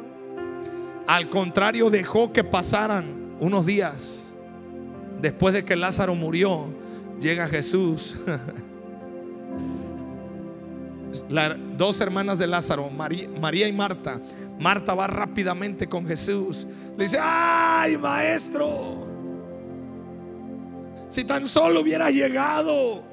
al 1.07 1.29
contrario, 1.29 1.89
dejó 1.89 2.33
que 2.33 2.43
pasaran 2.43 3.35
unos 3.39 3.65
días. 3.65 4.23
Después 5.21 5.53
de 5.53 5.63
que 5.65 5.75
Lázaro 5.75 6.13
murió, 6.15 6.67
llega 7.19 7.47
Jesús. 7.47 8.17
las 11.29 11.57
dos 11.77 11.99
hermanas 12.01 12.37
de 12.37 12.47
Lázaro, 12.47 12.89
María, 12.89 13.67
y 13.67 13.73
Marta. 13.73 14.19
Marta 14.59 14.93
va 14.93 15.07
rápidamente 15.07 15.87
con 15.87 16.05
Jesús. 16.05 16.67
Le 16.97 17.05
dice, 17.05 17.17
ay 17.21 17.97
maestro, 17.97 19.07
si 21.09 21.23
tan 21.23 21.47
solo 21.47 21.81
hubiera 21.81 22.11
llegado 22.11 23.03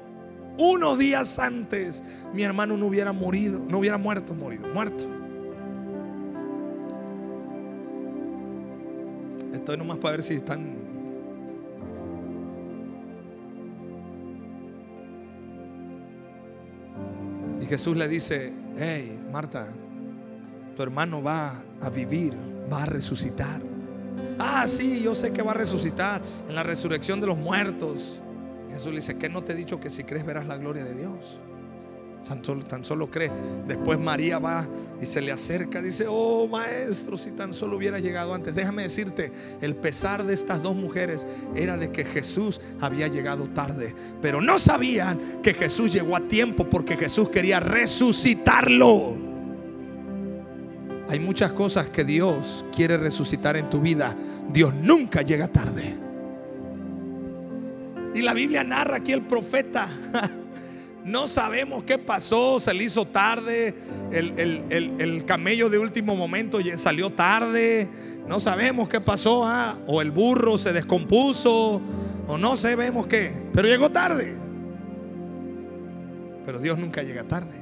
unos 0.57 0.97
días 0.97 1.39
antes, 1.39 2.03
mi 2.33 2.43
hermano 2.43 2.77
no 2.77 2.87
hubiera 2.87 3.13
morido, 3.13 3.63
no 3.69 3.79
hubiera 3.79 3.97
muerto, 3.97 4.33
morido, 4.33 4.67
muerto. 4.69 5.14
Estoy 9.55 9.77
nomás 9.77 9.97
para 9.97 10.17
ver 10.17 10.23
si 10.23 10.35
están 10.35 10.85
Y 17.65 17.67
Jesús 17.67 17.97
le 17.97 18.07
dice, 18.07 18.53
hey, 18.77 19.19
Marta, 19.31 19.69
tu 20.75 20.83
hermano 20.83 21.23
va 21.23 21.63
a 21.81 21.89
vivir, 21.89 22.37
va 22.71 22.83
a 22.83 22.85
resucitar. 22.85 23.59
Ah, 24.37 24.67
sí, 24.67 25.01
yo 25.01 25.15
sé 25.15 25.33
que 25.33 25.41
va 25.41 25.51
a 25.51 25.55
resucitar 25.55 26.21
en 26.47 26.53
la 26.53 26.61
resurrección 26.61 27.19
de 27.21 27.25
los 27.25 27.37
muertos. 27.37 28.21
Jesús 28.69 28.91
le 28.91 28.97
dice, 28.97 29.17
¿qué 29.17 29.29
no 29.29 29.43
te 29.43 29.53
he 29.53 29.55
dicho 29.55 29.79
que 29.79 29.89
si 29.89 30.03
crees 30.03 30.23
verás 30.23 30.45
la 30.45 30.57
gloria 30.57 30.83
de 30.83 30.93
Dios? 30.93 31.39
Tan 32.27 32.43
solo, 32.43 32.65
tan 32.65 32.83
solo 32.83 33.09
cree. 33.11 33.31
Después 33.67 33.99
María 33.99 34.39
va 34.39 34.67
y 34.99 35.05
se 35.05 35.21
le 35.21 35.31
acerca. 35.31 35.81
Dice, 35.81 36.05
oh 36.09 36.47
maestro, 36.47 37.17
si 37.17 37.31
tan 37.31 37.53
solo 37.53 37.77
hubiera 37.77 37.99
llegado 37.99 38.33
antes. 38.33 38.55
Déjame 38.55 38.83
decirte, 38.83 39.31
el 39.61 39.75
pesar 39.75 40.23
de 40.23 40.33
estas 40.33 40.63
dos 40.63 40.75
mujeres 40.75 41.27
era 41.55 41.77
de 41.77 41.91
que 41.91 42.03
Jesús 42.03 42.59
había 42.81 43.07
llegado 43.07 43.47
tarde. 43.49 43.93
Pero 44.21 44.41
no 44.41 44.57
sabían 44.57 45.19
que 45.43 45.53
Jesús 45.53 45.93
llegó 45.93 46.15
a 46.15 46.27
tiempo 46.27 46.67
porque 46.69 46.97
Jesús 46.97 47.29
quería 47.29 47.59
resucitarlo. 47.59 49.17
Hay 51.07 51.19
muchas 51.19 51.51
cosas 51.51 51.89
que 51.91 52.03
Dios 52.03 52.65
quiere 52.75 52.97
resucitar 52.97 53.55
en 53.57 53.69
tu 53.69 53.81
vida. 53.81 54.15
Dios 54.51 54.73
nunca 54.73 55.21
llega 55.21 55.47
tarde. 55.47 55.95
Y 58.15 58.21
la 58.21 58.33
Biblia 58.33 58.63
narra 58.63 58.97
aquí 58.97 59.11
el 59.11 59.21
profeta. 59.21 59.87
No 61.05 61.27
sabemos 61.27 61.83
qué 61.83 61.99
pasó, 61.99 62.59
se 62.59 62.73
le 62.73 62.83
hizo 62.83 63.05
tarde, 63.05 63.75
el, 64.11 65.23
camello 65.27 65.69
de 65.69 65.77
último 65.77 66.15
momento 66.15 66.57
salió 66.77 67.11
tarde, 67.11 67.87
no 68.27 68.39
sabemos 68.39 68.89
qué 68.89 68.99
pasó, 68.99 69.45
ah, 69.45 69.77
o 69.85 70.01
el 70.01 70.09
burro 70.09 70.57
se 70.57 70.73
descompuso, 70.73 71.79
o 72.27 72.37
no 72.39 72.57
sabemos 72.57 73.05
qué, 73.05 73.31
pero 73.53 73.67
llegó 73.67 73.91
tarde. 73.91 74.35
Pero 76.43 76.59
Dios 76.59 76.79
nunca 76.79 77.03
llega 77.03 77.23
tarde. 77.23 77.61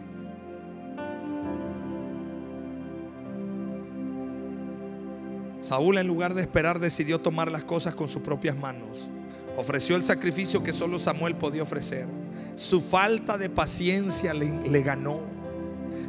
Saúl 5.60 5.98
en 5.98 6.08
lugar 6.08 6.34
de 6.34 6.44
esperar 6.44 6.80
decidió 6.80 7.20
tomar 7.20 7.52
las 7.52 7.66
cosas 7.66 7.94
con 7.94 8.08
sus 8.08 8.22
propias 8.22 8.56
manos. 8.56 9.10
Ofreció 9.58 9.98
el 9.98 10.04
sacrificio 10.06 10.64
que 10.64 10.72
solo 10.72 10.98
Samuel 10.98 11.36
podía 11.36 11.64
ofrecer 11.64 12.23
su 12.56 12.82
falta 12.82 13.38
de 13.38 13.50
paciencia 13.50 14.34
le, 14.34 14.82
ganó. 14.82 15.20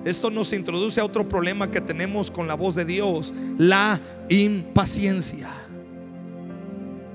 Esto 0.05 0.31
nos 0.31 0.53
introduce 0.53 1.01
a 1.01 1.05
otro 1.05 1.29
problema 1.29 1.71
que 1.71 1.81
tenemos 1.81 2.31
con 2.31 2.47
la 2.47 2.55
voz 2.55 2.75
de 2.75 2.85
Dios, 2.85 3.33
la 3.57 4.01
impaciencia. 4.29 5.49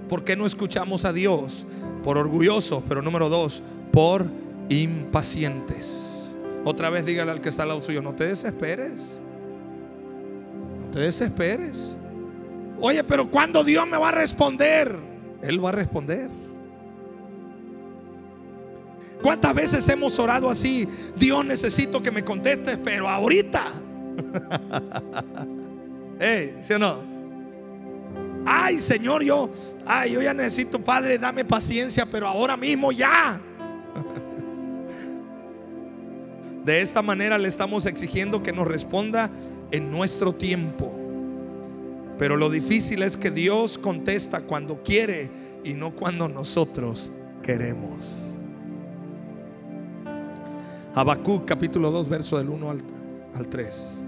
¿Por 0.08 0.24
qué 0.24 0.36
no 0.36 0.45
escuchamos 0.45 1.06
a 1.06 1.13
Dios? 1.13 1.67
Por 2.04 2.17
orgullosos, 2.17 2.84
pero 2.89 3.02
número 3.02 3.30
dos, 3.30 3.62
por 3.91 4.28
impacientes. 4.69 6.34
Otra 6.65 6.89
vez 6.89 7.06
dígale 7.06 7.32
al 7.32 7.41
que 7.41 7.50
está 7.50 7.63
al 7.63 7.69
lado 7.69 7.84
suyo, 7.84 8.02
no 8.02 8.13
te 8.13 8.26
desesperes. 8.26 9.19
No 10.82 10.91
te 10.91 11.00
desesperes. 11.00 11.95
Oye, 12.82 13.04
pero 13.04 13.30
cuando 13.30 13.63
Dios 13.63 13.88
me 13.88 13.98
va 13.98 14.10
a 14.10 14.13
responder? 14.13 14.98
Él 15.41 15.63
va 15.63 15.69
a 15.69 15.74
responder. 15.74 16.30
¿Cuántas 19.22 19.54
veces 19.54 19.88
hemos 19.90 20.18
orado 20.18 20.50
así? 20.50 20.88
Dios 21.16 21.46
necesito 21.46 22.02
que 22.02 22.12
me 22.12 22.24
contestes, 22.24 22.78
pero 22.84 23.10
ahorita. 23.10 23.66
¿Sí 26.62 26.74
o 26.74 26.80
no? 26.80 27.00
Ay, 28.46 28.80
Señor, 28.80 29.24
yo, 29.24 29.50
ay, 29.86 30.14
yo 30.14 30.22
ya 30.22 30.34
necesito, 30.34 30.80
Padre, 30.80 31.18
dame 31.18 31.44
paciencia, 31.44 32.06
pero 32.06 32.28
ahora 32.28 32.56
mismo 32.56 32.92
ya. 32.92 33.42
De 36.66 36.82
esta 36.82 37.02
manera 37.02 37.38
le 37.38 37.50
estamos 37.50 37.86
exigiendo 37.86 38.42
que 38.42 38.54
nos 38.54 38.68
responda 38.68 39.30
en 39.72 39.92
nuestro 39.92 40.34
tiempo. 40.34 40.92
Pero 42.18 42.38
lo 42.38 42.50
difícil 42.50 43.04
es 43.04 43.18
que 43.18 43.32
Dios 43.32 43.78
contesta 43.78 44.42
cuando 44.42 44.84
quiere 44.84 45.30
y 45.64 45.74
no 45.74 45.92
cuando 45.92 46.28
nosotros 46.28 47.12
queremos. 47.42 48.29
Habacuc 50.95 51.45
capítulo 51.45 51.91
2, 51.91 52.10
verso 52.10 52.38
del 52.38 52.49
1 52.49 52.69
al, 52.69 52.84
al 53.36 53.47
3. 53.47 54.04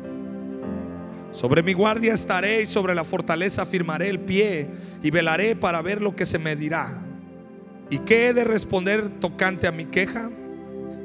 Sobre 1.32 1.62
mi 1.62 1.74
guardia 1.74 2.14
estaré 2.14 2.64
y 2.64 2.66
sobre 2.66 2.96
la 2.96 3.04
fortaleza 3.04 3.66
firmaré 3.66 4.10
el 4.10 4.20
pie 4.20 4.68
y 5.04 5.12
velaré 5.12 5.56
para 5.56 5.82
ver 5.82 6.02
lo 6.02 6.16
que 6.16 6.26
se 6.26 6.40
me 6.40 6.56
dirá. 6.56 6.90
¿Y 7.90 8.00
qué 8.00 8.28
he 8.28 8.34
de 8.34 8.44
responder 8.46 9.10
tocante 9.20 9.68
a 9.68 9.72
mi 9.72 9.86
queja? 9.86 10.32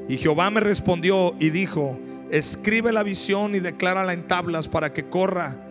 Y 0.08 0.16
Jehová 0.16 0.50
me 0.50 0.60
respondió 0.60 1.34
y 1.38 1.50
dijo, 1.50 1.98
escribe 2.30 2.92
la 2.92 3.02
visión 3.02 3.54
y 3.54 3.60
declárala 3.60 4.14
en 4.14 4.26
tablas 4.26 4.68
para 4.68 4.92
que 4.92 5.08
corra 5.08 5.62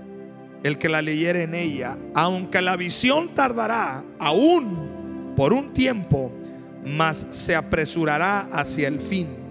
el 0.63 0.77
que 0.77 0.87
la 0.87 1.01
leyere 1.01 1.43
en 1.43 1.55
ella. 1.55 1.97
Aunque 2.13 2.61
la 2.61 2.75
visión 2.75 3.33
tardará 3.33 4.03
aún 4.19 5.33
por 5.35 5.51
un 5.51 5.73
tiempo, 5.73 6.31
mas 6.85 7.25
se 7.31 7.55
apresurará 7.55 8.41
hacia 8.51 8.87
el 8.87 9.01
fin 9.01 9.44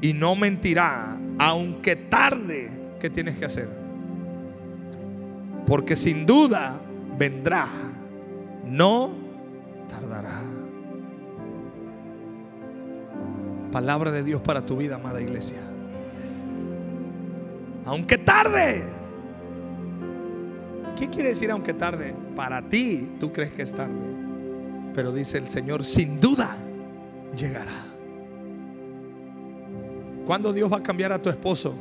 y 0.00 0.12
no 0.12 0.36
mentirá, 0.36 1.18
aunque 1.38 1.96
tarde. 1.96 2.70
¿Qué 3.00 3.10
tienes 3.10 3.36
que 3.36 3.44
hacer? 3.44 3.68
Porque 5.66 5.96
sin 5.96 6.26
duda 6.26 6.80
vendrá, 7.16 7.68
no 8.64 9.10
tardará. 9.88 10.40
Palabra 13.70 14.10
de 14.10 14.22
Dios 14.22 14.40
para 14.40 14.64
tu 14.64 14.76
vida, 14.78 14.96
amada 14.96 15.20
iglesia. 15.20 15.58
Aunque 17.84 18.18
tarde. 18.18 18.82
¿Qué 20.96 21.08
quiere 21.08 21.30
decir 21.30 21.50
aunque 21.50 21.74
tarde? 21.74 22.14
Para 22.34 22.62
ti 22.62 23.16
tú 23.20 23.32
crees 23.32 23.52
que 23.52 23.62
es 23.62 23.72
tarde. 23.72 24.16
Pero 24.94 25.12
dice 25.12 25.38
el 25.38 25.48
Señor, 25.48 25.84
sin 25.84 26.18
duda 26.20 26.56
llegará. 27.36 27.87
¿Cuándo 30.28 30.52
Dios 30.52 30.70
va 30.70 30.76
a 30.76 30.82
cambiar 30.82 31.10
a 31.10 31.22
tu 31.22 31.30
esposo? 31.30 31.74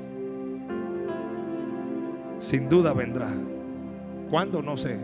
Sin 2.38 2.69
duda 2.69 2.93
vendrá. 2.93 3.29
¿Cuándo? 4.29 4.62
No 4.62 4.77
sé. 4.77 4.97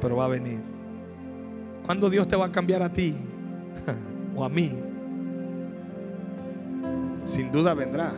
Pero 0.00 0.16
va 0.16 0.24
a 0.24 0.28
venir. 0.28 0.62
¿Cuándo 1.84 2.08
Dios 2.08 2.26
te 2.28 2.34
va 2.34 2.46
a 2.46 2.50
cambiar 2.50 2.82
a 2.82 2.90
ti? 2.90 3.14
o 4.36 4.42
a 4.42 4.48
mí. 4.48 4.72
Sin 7.24 7.52
duda 7.52 7.74
vendrá. 7.74 8.10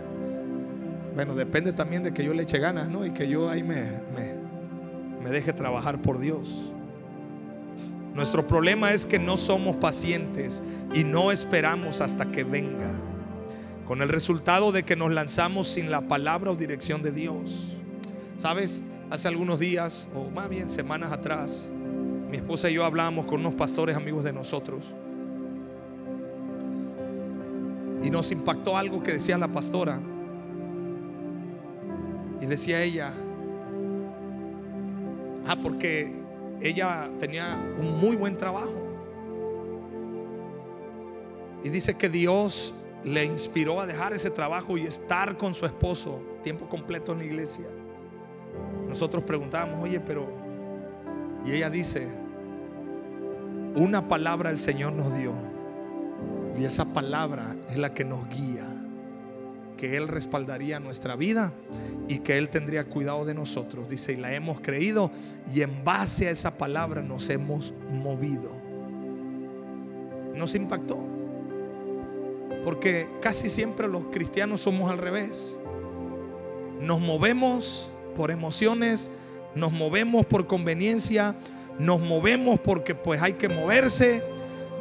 Bueno, 1.17 1.35
depende 1.35 1.73
también 1.73 2.05
de 2.05 2.15
que 2.15 2.23
yo 2.23 2.33
le 2.33 2.45
eche 2.45 2.61
ganas, 2.61 2.89
¿no? 2.89 3.05
Y 3.05 3.11
que 3.11 3.27
yo 3.27 3.51
ahí 3.51 3.65
me, 3.65 3.91
me, 4.15 4.35
me 5.21 5.31
deje 5.31 5.53
trabajar 5.53 6.01
por 6.01 6.21
Dios. 6.21 6.70
Nuestro 8.15 8.47
problema 8.47 8.93
es 8.93 9.07
que 9.07 9.19
no 9.19 9.37
somos 9.37 9.77
pacientes 9.77 10.63
y 10.93 11.05
no 11.05 11.31
esperamos 11.31 12.01
hasta 12.01 12.31
que 12.33 12.45
venga. 12.45 12.93
Con 13.87 14.03
el 14.03 14.09
resultado 14.09 14.73
de 14.73 14.83
que 14.83 14.97
nos 14.97 15.13
lanzamos 15.13 15.69
sin 15.69 15.91
la 15.91 16.03
palabra 16.03 16.51
o 16.51 16.57
dirección 16.57 17.03
de 17.03 17.13
Dios. 17.13 17.67
¿Sabes? 18.37 18.83
Hace 19.11 19.29
algunos 19.29 19.59
días, 19.59 20.09
o 20.15 20.31
más 20.31 20.49
bien 20.49 20.71
semanas 20.71 21.13
atrás, 21.13 21.69
mi 22.31 22.37
esposa 22.37 22.71
y 22.71 22.75
yo 22.75 22.85
hablábamos 22.85 23.27
con 23.27 23.41
unos 23.41 23.55
pastores 23.55 23.97
amigos 23.97 24.25
de 24.25 24.33
nosotros. 24.33 24.85
Y 28.03 28.11
nos 28.11 28.31
impactó 28.31 28.77
algo 28.77 29.03
que 29.03 29.13
decía 29.13 29.37
la 29.37 29.49
pastora. 29.49 30.01
Y 32.41 32.47
decía 32.47 32.83
ella, 32.83 33.13
ah, 35.47 35.57
porque 35.61 36.20
ella 36.61 37.11
tenía 37.19 37.59
un 37.79 37.99
muy 37.99 38.17
buen 38.17 38.37
trabajo. 38.37 38.89
Y 41.63 41.69
dice 41.69 41.97
que 41.97 42.09
Dios 42.09 42.75
le 43.05 43.25
inspiró 43.25 43.81
a 43.81 43.87
dejar 43.87 44.13
ese 44.13 44.31
trabajo 44.31 44.77
y 44.77 44.83
estar 44.83 45.37
con 45.37 45.55
su 45.55 45.67
esposo 45.67 46.21
tiempo 46.43 46.69
completo 46.69 47.13
en 47.13 47.19
la 47.19 47.25
iglesia. 47.25 47.67
Nosotros 48.89 49.25
preguntábamos, 49.25 49.83
oye, 49.83 50.01
pero... 50.01 50.29
Y 51.45 51.53
ella 51.53 51.71
dice, 51.71 52.07
una 53.75 54.09
palabra 54.09 54.51
el 54.51 54.61
Señor 54.61 54.93
nos 54.93 55.17
dio. 55.17 55.33
Y 56.59 56.65
esa 56.65 56.93
palabra 56.93 57.57
es 57.71 57.77
la 57.77 57.95
que 57.95 58.05
nos 58.05 58.29
guía, 58.29 58.67
que 59.81 59.97
Él 59.97 60.09
respaldaría 60.09 60.79
nuestra 60.79 61.17
vida 61.17 61.55
y 62.07 62.19
que 62.19 62.37
Él 62.37 62.51
tendría 62.51 62.85
cuidado 62.85 63.25
de 63.25 63.33
nosotros. 63.33 63.89
Dice, 63.89 64.13
y 64.13 64.17
la 64.17 64.35
hemos 64.35 64.61
creído 64.61 65.11
y 65.55 65.63
en 65.63 65.83
base 65.83 66.29
a 66.29 66.31
esa 66.31 66.59
palabra 66.59 67.01
nos 67.01 67.31
hemos 67.31 67.73
movido. 67.91 68.53
Nos 70.35 70.55
impactó. 70.55 70.99
Porque 72.63 73.09
casi 73.23 73.49
siempre 73.49 73.89
los 73.89 74.05
cristianos 74.13 74.61
somos 74.61 74.91
al 74.91 74.99
revés. 74.99 75.57
Nos 76.79 77.01
movemos 77.01 77.91
por 78.15 78.31
emociones, 78.31 79.11
nos 79.55 79.73
movemos 79.73 80.27
por 80.27 80.47
conveniencia, 80.47 81.37
nos 81.79 82.01
movemos 82.01 82.61
porque 82.61 82.95
pues 82.95 83.23
hay 83.23 83.33
que 83.33 83.49
moverse, 83.49 84.23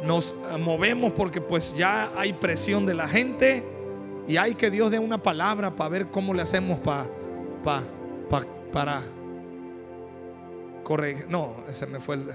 nos 0.04 0.34
movemos 0.58 1.14
porque 1.14 1.40
pues 1.40 1.74
ya 1.74 2.12
hay 2.20 2.34
presión 2.34 2.84
de 2.84 2.92
la 2.92 3.08
gente 3.08 3.79
y 4.30 4.36
hay 4.36 4.54
que 4.54 4.70
Dios 4.70 4.92
dé 4.92 5.00
una 5.00 5.18
palabra 5.18 5.74
para 5.74 5.90
ver 5.90 6.06
cómo 6.06 6.32
le 6.32 6.42
hacemos 6.42 6.78
para 6.78 7.10
para 8.72 9.02
corregir, 10.84 11.26
no, 11.28 11.56
ese 11.68 11.84
me 11.88 11.98
fue 11.98 12.14
el 12.14 12.28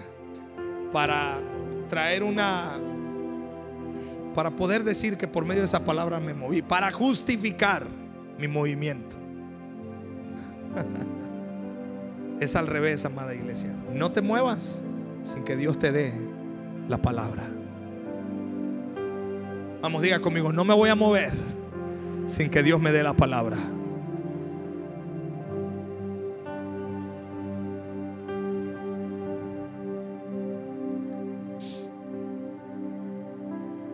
para 0.91 1.39
traer 1.88 2.21
una 2.23 2.73
para 4.34 4.51
poder 4.51 4.84
decir 4.84 5.17
que 5.17 5.29
por 5.29 5.45
medio 5.45 5.62
de 5.62 5.67
esa 5.67 5.86
palabra 5.86 6.19
me 6.19 6.34
moví, 6.34 6.62
para 6.62 6.91
justificar 6.91 7.88
mi 8.38 8.47
movimiento. 8.47 9.15
Es 12.41 12.58
al 12.58 12.67
revés, 12.67 13.05
amada 13.05 13.34
iglesia. 13.34 13.69
No 13.93 14.12
te 14.12 14.21
muevas 14.21 14.81
sin 15.23 15.45
que 15.45 15.55
Dios 15.55 15.79
te 15.79 15.93
dé 15.93 16.12
la 16.89 16.97
palabra. 16.97 17.43
Vamos, 19.81 20.01
diga 20.01 20.19
conmigo, 20.19 20.51
no 20.51 20.65
me 20.65 20.73
voy 20.73 20.89
a 20.89 20.95
mover 20.95 21.31
sin 22.28 22.50
que 22.50 22.64
Dios 22.64 22.80
me 22.80 22.92
dé 22.92 23.04
la 23.04 23.14
palabra. 23.14 23.58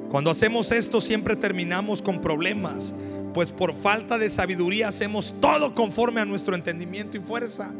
Cuando 0.09 0.29
hacemos 0.29 0.73
esto 0.73 0.99
siempre 0.99 1.37
terminamos 1.37 2.01
con 2.01 2.19
problemas, 2.19 2.93
pues 3.33 3.51
por 3.51 3.73
falta 3.73 4.17
de 4.17 4.29
sabiduría 4.29 4.89
hacemos 4.89 5.33
todo 5.39 5.73
conforme 5.73 6.19
a 6.19 6.25
nuestro 6.25 6.53
entendimiento 6.53 7.15
y 7.15 7.21
fuerza. 7.21 7.71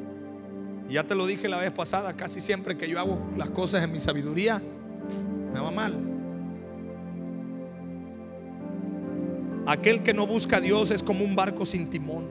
Ya 0.90 1.04
te 1.04 1.14
lo 1.14 1.26
dije 1.26 1.50
la 1.50 1.58
vez 1.58 1.72
pasada, 1.72 2.14
casi 2.16 2.40
siempre 2.40 2.78
que 2.78 2.90
yo 2.90 3.00
hago 3.00 3.20
las 3.36 3.50
cosas 3.50 3.84
en 3.84 3.92
mi 3.92 4.00
sabiduría, 4.00 4.62
me 5.54 5.60
va 5.60 5.72
mal. 5.72 6.11
Aquel 9.65 10.02
que 10.02 10.13
no 10.13 10.26
busca 10.26 10.58
a 10.58 10.62
Dios 10.62 10.91
es 10.91 11.04
como 11.04 11.24
un 11.24 11.36
barco 11.36 11.65
sin 11.65 11.89
timón. 11.89 12.26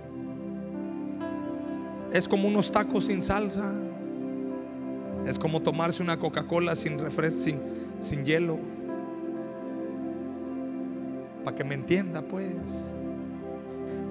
Es 2.12 2.26
como 2.26 2.48
unos 2.48 2.72
tacos 2.72 3.06
sin 3.06 3.22
salsa. 3.22 3.72
Es 5.26 5.38
como 5.38 5.60
tomarse 5.60 6.02
una 6.02 6.16
Coca-Cola 6.16 6.74
sin 6.74 6.98
refresco, 6.98 7.40
sin, 7.40 7.60
sin 8.00 8.24
hielo. 8.24 8.58
Para 11.44 11.56
que 11.56 11.64
me 11.64 11.74
entienda, 11.74 12.22
pues. 12.22 12.46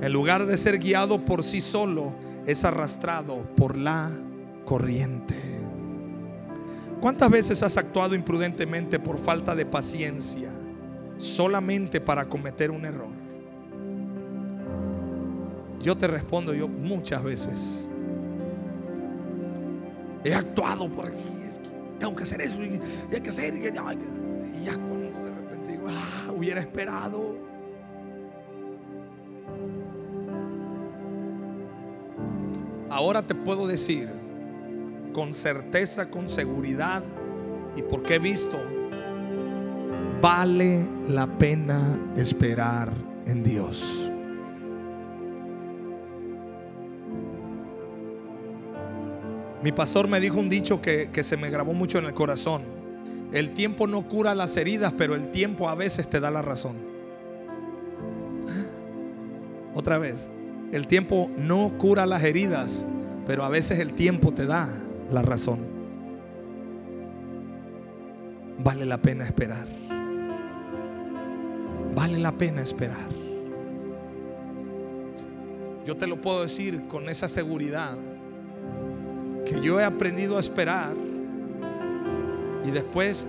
En 0.02 0.14
lugar 0.14 0.46
de 0.46 0.58
ser 0.58 0.80
guiado 0.80 1.26
por 1.26 1.44
sí 1.44 1.62
solo, 1.62 2.14
es 2.46 2.64
arrastrado 2.64 3.42
por 3.58 3.78
la 3.78 4.12
corriente. 4.66 5.36
¿Cuántas 7.02 7.30
veces 7.30 7.64
has 7.64 7.76
actuado 7.76 8.16
imprudentemente 8.16 9.00
por 9.00 9.18
falta 9.20 9.56
de 9.56 9.66
paciencia 9.66 10.52
solamente 11.20 12.02
para 12.02 12.26
cometer 12.28 12.72
un 12.72 12.86
error? 12.86 13.12
Yo 15.80 15.96
te 15.96 16.08
respondo 16.08 16.54
yo 16.54 16.68
muchas 16.68 17.24
veces. 17.24 17.88
He 20.24 20.34
actuado 20.34 20.90
por 20.90 21.06
aquí, 21.06 21.30
tengo 22.00 22.16
que 22.16 22.24
hacer 22.24 22.42
eso 22.42 22.64
y 22.64 22.80
hay 23.14 23.22
que 23.22 23.30
hacer 23.30 23.54
y 23.56 23.62
ya 23.62 24.74
cuando 24.74 25.20
de 25.24 25.32
repente 25.32 25.72
digo, 25.72 25.88
ah, 25.90 26.32
hubiera 26.36 26.60
esperado. 26.60 27.38
Ahora 32.90 33.22
te 33.22 33.36
puedo 33.36 33.68
decir 33.68 34.10
con 35.14 35.34
certeza, 35.34 36.10
con 36.10 36.30
seguridad 36.30 37.04
y 37.76 37.82
porque 37.84 38.16
he 38.16 38.20
visto, 38.20 38.58
vale 40.22 40.86
la 41.08 41.28
pena 41.28 42.12
esperar 42.16 42.92
en 43.26 43.44
Dios. 43.44 44.12
Mi 49.62 49.72
pastor 49.72 50.08
me 50.08 50.20
dijo 50.20 50.40
un 50.40 50.50
dicho 50.50 50.82
que, 50.82 51.10
que, 51.12 51.24
se 51.24 51.36
me 51.36 51.50
grabó 51.50 51.74
mucho 51.74 52.00
en 52.00 52.06
el 52.06 52.14
corazón. 52.14 52.64
El 53.34 53.54
tiempo 53.54 53.88
no 53.88 54.08
cura 54.08 54.34
las 54.34 54.56
heridas, 54.58 54.94
pero 54.98 55.16
el 55.16 55.32
tiempo 55.32 55.70
a 55.70 55.76
veces 55.76 56.10
te 56.10 56.20
da 56.20 56.32
la 56.32 56.42
razón. 56.42 56.78
Otra 59.76 59.98
vez, 59.98 60.30
el 60.72 60.88
tiempo 60.88 61.30
no 61.38 61.78
cura 61.78 62.06
las 62.06 62.24
heridas, 62.24 62.86
pero 63.28 63.44
a 63.44 63.50
veces 63.50 63.80
el 63.80 63.94
tiempo 63.94 64.34
te 64.34 64.46
da 64.46 64.70
la 65.12 65.22
razón. 65.22 65.60
Vale 68.64 68.86
la 68.86 69.02
pena 69.02 69.26
esperar. 69.26 69.89
Vale 72.00 72.18
la 72.18 72.32
pena 72.32 72.62
esperar. 72.62 73.10
Yo 75.86 75.98
te 75.98 76.08
lo 76.08 76.22
puedo 76.22 76.44
decir 76.44 76.88
con 76.88 77.10
esa 77.10 77.28
seguridad 77.28 77.98
que 79.46 79.60
yo 79.60 79.82
he 79.82 79.84
aprendido 79.84 80.38
a 80.38 80.40
esperar 80.40 80.96
y 82.66 82.72
después, 82.72 83.28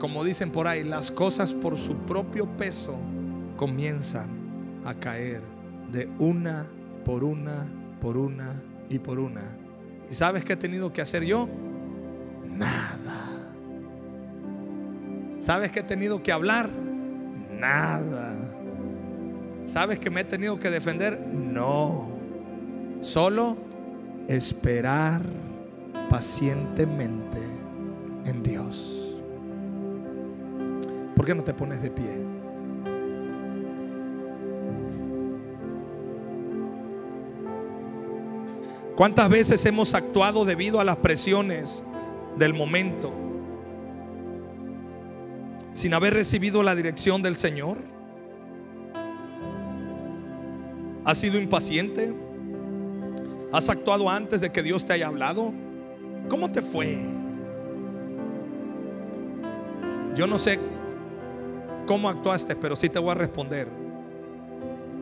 como 0.00 0.24
dicen 0.24 0.50
por 0.50 0.66
ahí, 0.66 0.82
las 0.82 1.12
cosas 1.12 1.54
por 1.54 1.78
su 1.78 1.94
propio 1.98 2.46
peso 2.56 2.96
comienzan 3.56 4.30
a 4.84 4.94
caer 4.94 5.40
de 5.92 6.10
una 6.18 6.66
por 7.04 7.22
una, 7.22 7.68
por 8.00 8.16
una 8.16 8.60
y 8.88 8.98
por 8.98 9.20
una. 9.20 9.44
¿Y 10.10 10.14
sabes 10.14 10.44
qué 10.44 10.54
he 10.54 10.56
tenido 10.56 10.92
que 10.92 11.02
hacer 11.02 11.22
yo? 11.22 11.48
Nada. 12.48 13.28
¿Sabes 15.38 15.70
qué 15.70 15.78
he 15.78 15.84
tenido 15.84 16.20
que 16.20 16.32
hablar? 16.32 16.89
Nada. 17.60 18.34
¿Sabes 19.66 19.98
que 19.98 20.08
me 20.10 20.22
he 20.22 20.24
tenido 20.24 20.58
que 20.58 20.70
defender? 20.70 21.20
No. 21.20 22.08
Solo 23.02 23.56
esperar 24.28 25.22
pacientemente 26.08 27.38
en 28.24 28.42
Dios. 28.42 29.20
¿Por 31.14 31.26
qué 31.26 31.34
no 31.34 31.44
te 31.44 31.52
pones 31.52 31.82
de 31.82 31.90
pie? 31.90 32.16
¿Cuántas 38.96 39.28
veces 39.28 39.64
hemos 39.66 39.94
actuado 39.94 40.44
debido 40.44 40.80
a 40.80 40.84
las 40.84 40.96
presiones 40.96 41.82
del 42.38 42.54
momento 42.54 43.29
sin 45.80 45.94
haber 45.94 46.12
recibido 46.12 46.62
la 46.62 46.74
dirección 46.74 47.22
del 47.22 47.36
Señor? 47.36 47.78
¿Has 51.06 51.16
sido 51.16 51.40
impaciente? 51.40 52.14
¿Has 53.50 53.70
actuado 53.70 54.10
antes 54.10 54.42
de 54.42 54.50
que 54.50 54.62
Dios 54.62 54.84
te 54.84 54.92
haya 54.92 55.06
hablado? 55.06 55.54
¿Cómo 56.28 56.52
te 56.52 56.60
fue? 56.60 56.98
Yo 60.14 60.26
no 60.26 60.38
sé 60.38 60.60
cómo 61.86 62.10
actuaste, 62.10 62.56
pero 62.56 62.76
sí 62.76 62.90
te 62.90 62.98
voy 62.98 63.12
a 63.12 63.14
responder. 63.14 63.66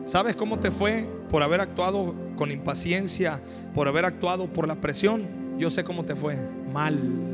¿Sabes 0.05 0.37
cómo 0.37 0.59
te 0.59 0.71
fue 0.71 1.05
por 1.29 1.43
haber 1.43 1.59
actuado 1.59 2.15
con 2.37 2.51
impaciencia, 2.51 3.41
por 3.75 3.89
haber 3.89 4.05
actuado 4.05 4.47
por 4.47 4.65
la 4.65 4.75
presión? 4.75 5.27
Yo 5.57 5.69
sé 5.69 5.83
cómo 5.83 6.05
te 6.05 6.15
fue. 6.15 6.37
Mal. 6.71 7.28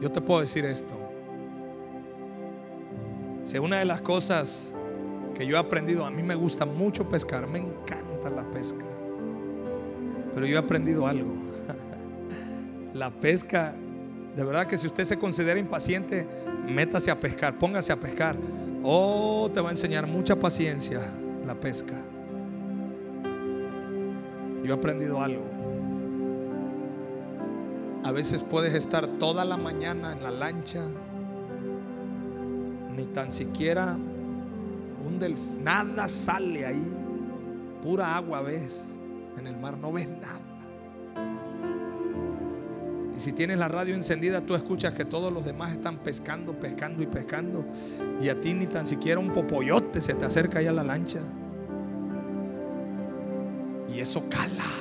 Yo 0.00 0.10
te 0.10 0.20
puedo 0.20 0.40
decir 0.40 0.64
esto. 0.64 0.94
Si 3.44 3.58
una 3.58 3.78
de 3.78 3.84
las 3.84 4.00
cosas 4.00 4.70
que 5.34 5.46
yo 5.46 5.56
he 5.56 5.58
aprendido, 5.58 6.04
a 6.04 6.10
mí 6.10 6.22
me 6.22 6.34
gusta 6.34 6.66
mucho 6.66 7.08
pescar, 7.08 7.46
me 7.46 7.58
encanta 7.58 8.28
la 8.30 8.44
pesca. 8.50 8.84
Pero 10.34 10.46
yo 10.46 10.56
he 10.56 10.58
aprendido 10.58 11.06
algo. 11.06 11.32
La 12.94 13.10
pesca 13.10 13.74
De 14.36 14.44
verdad 14.44 14.66
que 14.66 14.78
si 14.78 14.86
usted 14.86 15.04
se 15.04 15.18
considera 15.18 15.58
impaciente, 15.58 16.26
métase 16.68 17.10
a 17.10 17.18
pescar, 17.18 17.58
póngase 17.58 17.92
a 17.92 17.96
pescar. 17.96 18.36
Oh, 18.84 19.50
te 19.52 19.60
va 19.60 19.70
a 19.70 19.72
enseñar 19.72 20.06
mucha 20.06 20.36
paciencia 20.36 21.00
la 21.44 21.54
pesca. 21.54 21.94
Yo 24.62 24.74
he 24.74 24.76
aprendido 24.76 25.20
algo. 25.20 25.57
A 28.08 28.12
veces 28.12 28.42
puedes 28.42 28.72
estar 28.72 29.06
toda 29.06 29.44
la 29.44 29.58
mañana 29.58 30.12
en 30.12 30.22
la 30.22 30.30
lancha, 30.30 30.80
ni 32.96 33.04
tan 33.04 33.30
siquiera 33.30 33.98
un 35.06 35.18
delfín, 35.18 35.62
nada 35.62 36.08
sale 36.08 36.64
ahí, 36.64 36.96
pura 37.82 38.16
agua 38.16 38.40
ves 38.40 38.80
en 39.36 39.46
el 39.46 39.58
mar, 39.58 39.76
no 39.76 39.92
ves 39.92 40.08
nada. 40.08 40.40
Y 43.14 43.20
si 43.20 43.32
tienes 43.32 43.58
la 43.58 43.68
radio 43.68 43.94
encendida, 43.94 44.40
tú 44.40 44.54
escuchas 44.54 44.94
que 44.94 45.04
todos 45.04 45.30
los 45.30 45.44
demás 45.44 45.72
están 45.72 45.98
pescando, 45.98 46.58
pescando 46.58 47.02
y 47.02 47.06
pescando. 47.06 47.66
Y 48.22 48.30
a 48.30 48.40
ti 48.40 48.54
ni 48.54 48.66
tan 48.68 48.86
siquiera 48.86 49.20
un 49.20 49.34
popoyote 49.34 50.00
se 50.00 50.14
te 50.14 50.24
acerca 50.24 50.60
ahí 50.60 50.66
a 50.66 50.72
la 50.72 50.82
lancha. 50.82 51.20
Y 53.94 54.00
eso 54.00 54.26
cala. 54.30 54.77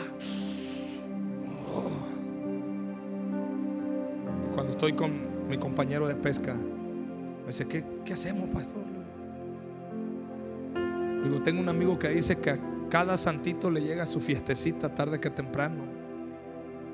Estoy 4.87 4.93
con 4.93 5.49
mi 5.49 5.57
compañero 5.57 6.07
de 6.07 6.15
pesca, 6.15 6.53
me 6.53 7.47
dice, 7.47 7.67
¿qué, 7.67 7.83
qué 8.05 8.13
hacemos, 8.13 8.49
pastor? 8.49 8.83
Digo, 11.23 11.41
tengo 11.41 11.59
un 11.59 11.67
amigo 11.67 11.99
que 11.99 12.07
dice 12.07 12.37
que 12.37 12.51
a 12.51 12.59
cada 12.89 13.17
santito 13.17 13.69
le 13.69 13.81
llega 13.81 14.05
su 14.05 14.21
fiestecita 14.21 14.95
tarde 14.95 15.19
que 15.19 15.29
temprano. 15.29 15.83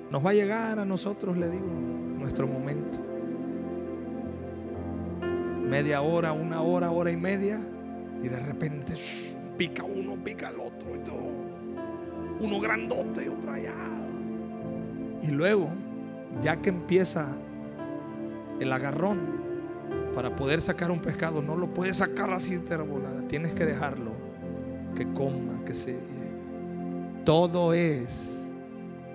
Nos 0.10 0.26
va 0.26 0.32
a 0.32 0.34
llegar 0.34 0.80
a 0.80 0.86
nosotros, 0.86 1.38
le 1.38 1.50
digo, 1.50 1.68
nuestro 2.18 2.48
momento. 2.48 3.00
Media 5.62 6.02
hora, 6.02 6.32
una 6.32 6.62
hora, 6.64 6.90
hora 6.90 7.12
y 7.12 7.18
media. 7.18 7.60
Y 8.24 8.28
de 8.28 8.40
repente 8.40 8.96
pica 9.58 9.84
uno, 9.84 10.16
pica 10.16 10.50
el 10.50 10.60
otro. 10.60 10.96
Y 10.96 11.00
todo. 11.00 11.30
Uno 12.42 12.60
grandote 12.60 13.26
y 13.26 13.28
otro 13.28 13.52
allá. 13.52 13.76
Y 15.22 15.30
luego, 15.30 15.70
ya 16.42 16.60
que 16.60 16.70
empieza 16.70 17.36
el 18.64 18.74
agarrón 18.74 19.44
para 20.14 20.36
poder 20.36 20.62
sacar 20.62 20.92
un 20.92 21.00
pescado, 21.00 21.42
no 21.42 21.56
lo 21.56 21.74
puedes 21.74 21.96
sacar 21.98 22.30
así 22.32 22.58
de 22.58 22.78
volada. 22.78 23.28
Tienes 23.28 23.54
que 23.54 23.66
dejarlo 23.66 24.12
que 24.96 25.12
coma, 25.14 25.66
que 25.66 25.74
se 25.74 25.98
Todo 27.26 27.74
es 27.74 28.42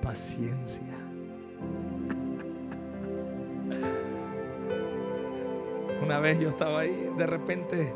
paciencia. 0.02 0.82
Una 6.02 6.18
vez 6.20 6.38
yo 6.38 6.48
estaba 6.48 6.80
ahí, 6.80 7.10
de 7.16 7.26
repente 7.26 7.94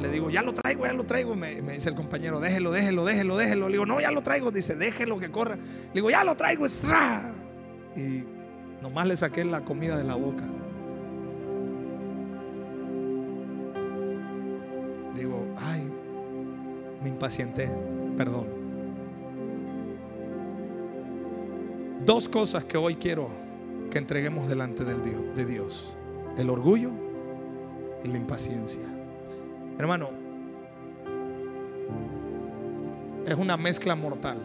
le 0.00 0.10
digo, 0.10 0.30
ya 0.30 0.42
lo 0.42 0.54
traigo, 0.54 0.86
ya 0.86 0.92
lo 0.92 1.04
traigo. 1.04 1.36
Me, 1.36 1.62
me, 1.62 1.74
dice 1.74 1.90
el 1.90 1.94
compañero, 1.94 2.40
déjelo, 2.40 2.72
déjelo, 2.72 3.04
déjelo, 3.04 3.36
déjelo. 3.36 3.68
Le 3.68 3.74
digo, 3.74 3.86
no, 3.86 4.00
ya 4.00 4.10
lo 4.10 4.22
traigo. 4.22 4.50
Dice, 4.50 4.74
déjelo 4.74 5.18
que 5.18 5.30
corra. 5.30 5.56
Le 5.56 5.94
digo, 5.94 6.10
ya 6.10 6.24
lo 6.24 6.36
traigo. 6.36 6.66
Y 7.96 8.24
nomás 8.82 9.06
le 9.06 9.16
saqué 9.16 9.44
la 9.44 9.62
comida 9.62 9.96
de 9.96 10.04
la 10.04 10.14
boca. 10.14 10.44
Digo, 15.14 15.44
ay, 15.58 15.90
me 17.02 17.08
impacienté, 17.08 17.70
perdón. 18.16 18.46
Dos 22.04 22.28
cosas 22.28 22.64
que 22.64 22.78
hoy 22.78 22.96
quiero 22.96 23.28
que 23.90 23.98
entreguemos 23.98 24.48
delante 24.48 24.84
del 24.84 25.02
Dios, 25.02 25.20
de 25.36 25.44
Dios. 25.44 25.94
El 26.38 26.48
orgullo 26.48 26.90
y 28.02 28.08
la 28.08 28.16
impaciencia. 28.16 28.82
Hermano, 29.78 30.10
es 33.26 33.34
una 33.34 33.56
mezcla 33.56 33.94
mortal. 33.94 34.38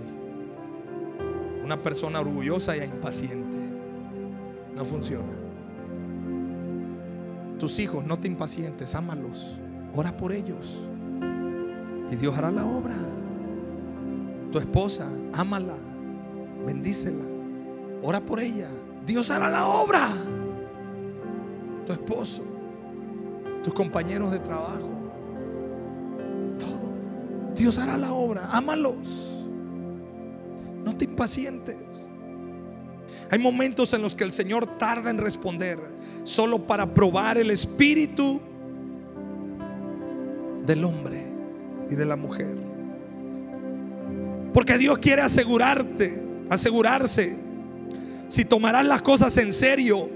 Una 1.63 1.81
persona 1.81 2.19
orgullosa 2.19 2.75
e 2.75 2.85
impaciente. 2.85 3.64
No 4.75 4.83
funciona. 4.83 5.31
Tus 7.57 7.79
hijos, 7.79 8.05
no 8.05 8.19
te 8.19 8.27
impacientes, 8.27 8.93
ámalos. 8.95 9.57
Ora 9.95 10.15
por 10.15 10.33
ellos. 10.33 10.77
Y 12.11 12.15
Dios 12.17 12.37
hará 12.37 12.51
la 12.51 12.65
obra. 12.65 12.95
Tu 14.51 14.59
esposa, 14.59 15.07
ámala, 15.33 15.75
bendícela, 16.65 17.23
ora 18.03 18.19
por 18.19 18.39
ella. 18.39 18.67
Dios 19.05 19.31
hará 19.31 19.49
la 19.49 19.67
obra. 19.67 20.09
Tu 21.85 21.93
esposo, 21.93 22.43
tus 23.63 23.73
compañeros 23.73 24.31
de 24.31 24.39
trabajo, 24.39 24.89
todo. 26.59 27.53
Dios 27.55 27.77
hará 27.77 27.97
la 27.97 28.13
obra. 28.13 28.47
Ámalos. 28.51 29.31
No 30.83 30.95
te 30.95 31.05
impacientes. 31.05 32.09
Hay 33.31 33.39
momentos 33.39 33.93
en 33.93 34.01
los 34.01 34.15
que 34.15 34.23
el 34.23 34.31
Señor 34.31 34.77
tarda 34.77 35.09
en 35.09 35.17
responder 35.17 35.79
solo 36.23 36.65
para 36.65 36.93
probar 36.93 37.37
el 37.37 37.51
espíritu 37.51 38.39
del 40.65 40.83
hombre 40.83 41.25
y 41.89 41.95
de 41.95 42.05
la 42.05 42.15
mujer. 42.15 42.55
Porque 44.53 44.77
Dios 44.77 44.97
quiere 44.99 45.21
asegurarte, 45.21 46.21
asegurarse 46.49 47.35
si 48.29 48.45
tomarás 48.45 48.85
las 48.85 49.01
cosas 49.01 49.37
en 49.37 49.53
serio 49.53 50.09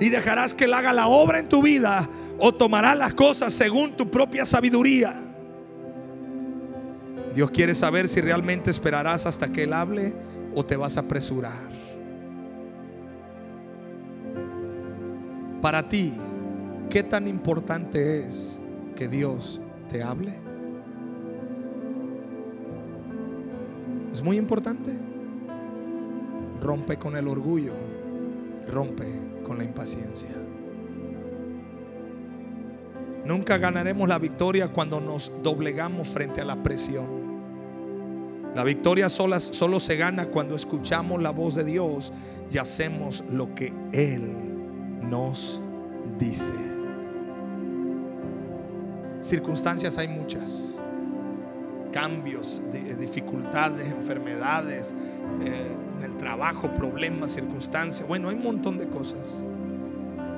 y 0.00 0.08
dejarás 0.08 0.54
que 0.54 0.64
Él 0.64 0.74
haga 0.74 0.92
la 0.92 1.06
obra 1.08 1.38
en 1.38 1.48
tu 1.48 1.62
vida 1.62 2.08
o 2.38 2.52
tomarás 2.54 2.96
las 2.96 3.14
cosas 3.14 3.54
según 3.54 3.96
tu 3.96 4.10
propia 4.10 4.44
sabiduría. 4.44 5.14
Dios 7.34 7.50
quiere 7.50 7.74
saber 7.74 8.08
si 8.08 8.20
realmente 8.20 8.70
esperarás 8.70 9.26
hasta 9.26 9.52
que 9.52 9.64
Él 9.64 9.74
hable 9.74 10.14
o 10.54 10.64
te 10.64 10.76
vas 10.76 10.96
a 10.96 11.00
apresurar. 11.00 11.75
Para 15.66 15.88
ti, 15.88 16.12
¿qué 16.88 17.02
tan 17.02 17.26
importante 17.26 18.20
es 18.20 18.60
que 18.94 19.08
Dios 19.08 19.60
te 19.88 20.00
hable? 20.00 20.32
Es 24.12 24.22
muy 24.22 24.36
importante. 24.36 24.92
Rompe 26.62 26.98
con 26.98 27.16
el 27.16 27.26
orgullo, 27.26 27.72
rompe 28.68 29.06
con 29.44 29.58
la 29.58 29.64
impaciencia. 29.64 30.30
Nunca 33.24 33.58
ganaremos 33.58 34.08
la 34.08 34.20
victoria 34.20 34.68
cuando 34.68 35.00
nos 35.00 35.32
doblegamos 35.42 36.06
frente 36.06 36.40
a 36.40 36.44
la 36.44 36.62
presión. 36.62 37.06
La 38.54 38.62
victoria 38.62 39.08
sola, 39.08 39.40
solo 39.40 39.80
se 39.80 39.96
gana 39.96 40.26
cuando 40.26 40.54
escuchamos 40.54 41.20
la 41.20 41.30
voz 41.30 41.56
de 41.56 41.64
Dios 41.64 42.12
y 42.52 42.58
hacemos 42.58 43.24
lo 43.32 43.52
que 43.52 43.72
Él 43.90 44.55
nos 45.02 45.60
dice. 46.18 46.54
Circunstancias 49.20 49.98
hay 49.98 50.08
muchas 50.08 50.76
cambios, 51.96 52.60
dificultades, 52.98 53.90
enfermedades, 53.90 54.94
eh, 55.42 55.74
en 55.98 56.04
el 56.04 56.16
trabajo, 56.18 56.74
problemas, 56.74 57.30
circunstancias. 57.30 58.06
Bueno, 58.06 58.28
hay 58.28 58.36
un 58.36 58.42
montón 58.42 58.76
de 58.76 58.86
cosas. 58.86 59.42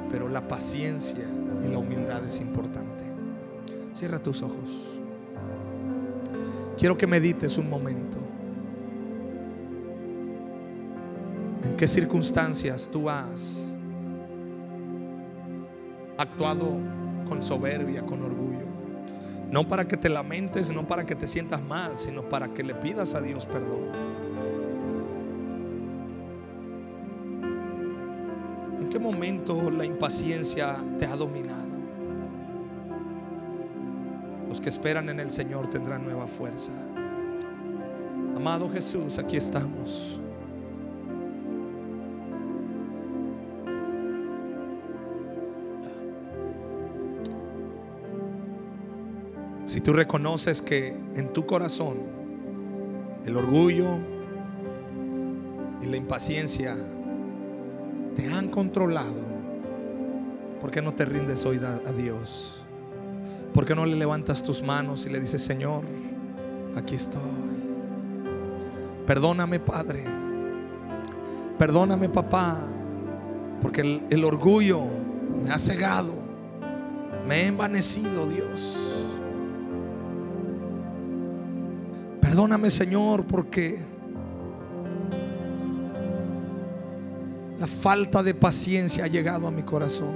Pero 0.09 0.29
la 0.29 0.47
paciencia 0.47 1.25
y 1.65 1.69
la 1.69 1.79
humildad 1.79 2.25
es 2.25 2.41
importante. 2.41 3.05
Cierra 3.93 4.21
tus 4.21 4.43
ojos. 4.43 4.71
Quiero 6.79 6.97
que 6.97 7.09
medites 7.09 7.59
un 7.59 7.69
momento. 7.69 8.19
¿En 11.65 11.77
qué 11.77 11.89
circunstancias 11.89 12.89
tú 12.91 13.11
has 13.11 13.68
actuado 16.19 16.67
con 17.29 17.43
soberbia, 17.43 18.05
con 18.05 18.23
orgullo? 18.23 18.67
No 19.51 19.67
para 19.67 19.89
que 19.89 19.97
te 19.97 20.11
lamentes, 20.11 20.71
no 20.71 20.87
para 20.87 21.07
que 21.07 21.15
te 21.15 21.27
sientas 21.27 21.63
mal, 21.63 21.97
sino 21.97 22.29
para 22.29 22.49
que 22.49 22.63
le 22.63 22.75
pidas 22.75 23.15
a 23.15 23.23
Dios 23.23 23.47
perdón. 23.47 23.89
¿En 28.81 28.91
qué 28.91 28.99
momento 28.99 29.71
la 29.71 29.87
impaciencia 29.87 30.77
te 30.99 31.07
ha 31.07 31.17
dominado? 31.17 31.79
Los 34.49 34.61
que 34.61 34.69
esperan 34.69 35.09
en 35.09 35.21
el 35.21 35.31
Señor 35.31 35.69
tendrán 35.69 36.05
nueva 36.05 36.27
fuerza. 36.27 36.73
Amado 38.35 38.71
Jesús, 38.71 39.19
aquí 39.19 39.37
estamos. 39.37 40.18
Tú 49.89 49.95
reconoces 49.95 50.61
que 50.61 50.95
en 51.17 51.33
tu 51.33 51.47
corazón 51.47 51.97
el 53.25 53.35
orgullo 53.39 53.97
y 55.81 55.87
la 55.87 55.97
impaciencia 55.97 56.77
te 58.15 58.31
han 58.31 58.51
controlado, 58.51 59.15
¿por 60.61 60.71
qué 60.71 60.83
no 60.83 60.93
te 60.93 61.07
rindes 61.07 61.47
hoy 61.47 61.59
a 61.65 61.91
Dios? 61.95 62.63
¿Por 63.55 63.65
qué 63.65 63.75
no 63.75 63.87
le 63.87 63.97
levantas 63.97 64.43
tus 64.43 64.63
manos 64.63 65.07
y 65.07 65.09
le 65.09 65.21
dices, 65.21 65.43
Señor, 65.43 65.85
aquí 66.77 66.95
estoy? 66.95 67.23
Perdóname, 69.07 69.59
Padre. 69.59 70.05
Perdóname, 71.57 72.11
papá. 72.11 72.59
Porque 73.63 74.03
el, 74.11 74.25
orgullo 74.25 74.83
me 75.43 75.51
ha 75.51 75.59
cegado. 75.59 76.13
Me 77.27 77.45
he 77.45 77.47
envanecido, 77.47 78.29
Dios. 78.29 78.77
Perdóname, 82.39 82.71
Señor, 82.71 83.25
porque 83.25 83.81
la 87.59 87.67
falta 87.67 88.23
de 88.23 88.33
paciencia 88.33 89.03
ha 89.03 89.09
llegado 89.09 89.49
a 89.49 89.51
mi 89.51 89.65
corazón. 89.65 90.15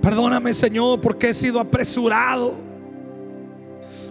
Perdóname, 0.00 0.54
Señor, 0.54 1.02
porque 1.02 1.28
he 1.28 1.34
sido 1.34 1.60
apresurado. 1.60 2.54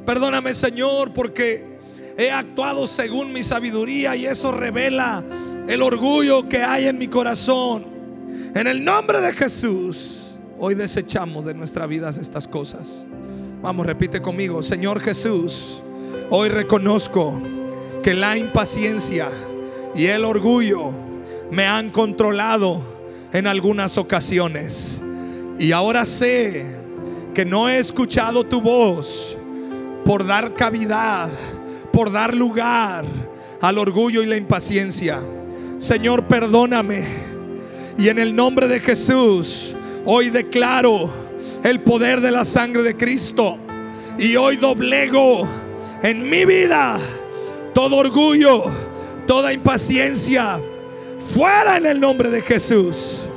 Perdóname, 0.06 0.54
Señor, 0.54 1.12
porque 1.12 1.80
he 2.16 2.30
actuado 2.30 2.86
según 2.86 3.34
mi 3.34 3.42
sabiduría 3.42 4.16
y 4.16 4.28
eso 4.28 4.52
revela 4.52 5.24
el 5.68 5.82
orgullo 5.82 6.48
que 6.48 6.62
hay 6.62 6.86
en 6.86 7.00
mi 7.00 7.08
corazón. 7.08 7.84
En 8.54 8.68
el 8.68 8.86
nombre 8.86 9.22
de 9.22 9.34
Jesús, 9.34 10.38
hoy 10.60 10.76
desechamos 10.76 11.46
de 11.46 11.56
nuestra 11.56 11.88
vida 11.88 12.12
estas 12.12 12.48
cosas. 12.48 13.08
Vamos, 13.62 13.88
repite 13.88 14.22
conmigo, 14.22 14.62
Señor 14.62 15.00
Jesús, 15.00 15.82
hoy 16.30 16.48
reconozco 16.50 17.42
que 18.04 18.14
la 18.14 18.38
impaciencia 18.38 19.30
y 19.96 20.06
el 20.06 20.26
orgullo 20.26 20.92
me 21.50 21.66
han 21.66 21.90
controlado 21.90 22.80
en 23.34 23.48
algunas 23.48 23.98
ocasiones. 23.98 25.02
Y 25.58 25.72
ahora 25.72 26.06
sé 26.06 26.68
que 27.34 27.46
no 27.46 27.68
he 27.68 27.80
escuchado 27.80 28.44
tu 28.44 28.62
voz 28.62 29.36
por 30.06 30.26
dar 30.28 30.54
cavidad, 30.54 31.30
por 31.92 32.12
dar 32.12 32.36
lugar 32.36 33.06
al 33.60 33.80
orgullo 33.80 34.22
y 34.22 34.28
la 34.28 34.38
impaciencia. 34.38 35.20
Señor, 35.80 36.26
perdóname. 36.26 37.08
Y 37.98 38.10
en 38.10 38.20
el 38.20 38.36
nombre 38.36 38.68
de 38.68 38.80
Jesús, 38.80 39.76
hoy 40.06 40.30
declaro 40.30 41.27
el 41.64 41.82
poder 41.82 42.22
de 42.22 42.32
la 42.32 42.46
sangre 42.46 42.84
de 42.84 42.96
Cristo. 42.96 43.58
Y 44.18 44.36
hoy 44.36 44.56
doblego 44.56 45.48
en 46.02 46.30
mi 46.30 46.46
vida 46.46 46.98
todo 47.74 47.98
orgullo, 47.98 48.64
toda 49.28 49.54
impaciencia. 49.54 50.60
Fuera 51.20 51.78
en 51.78 51.86
el 51.86 52.00
nombre 52.00 52.30
de 52.30 52.42
Jesús 52.42 53.28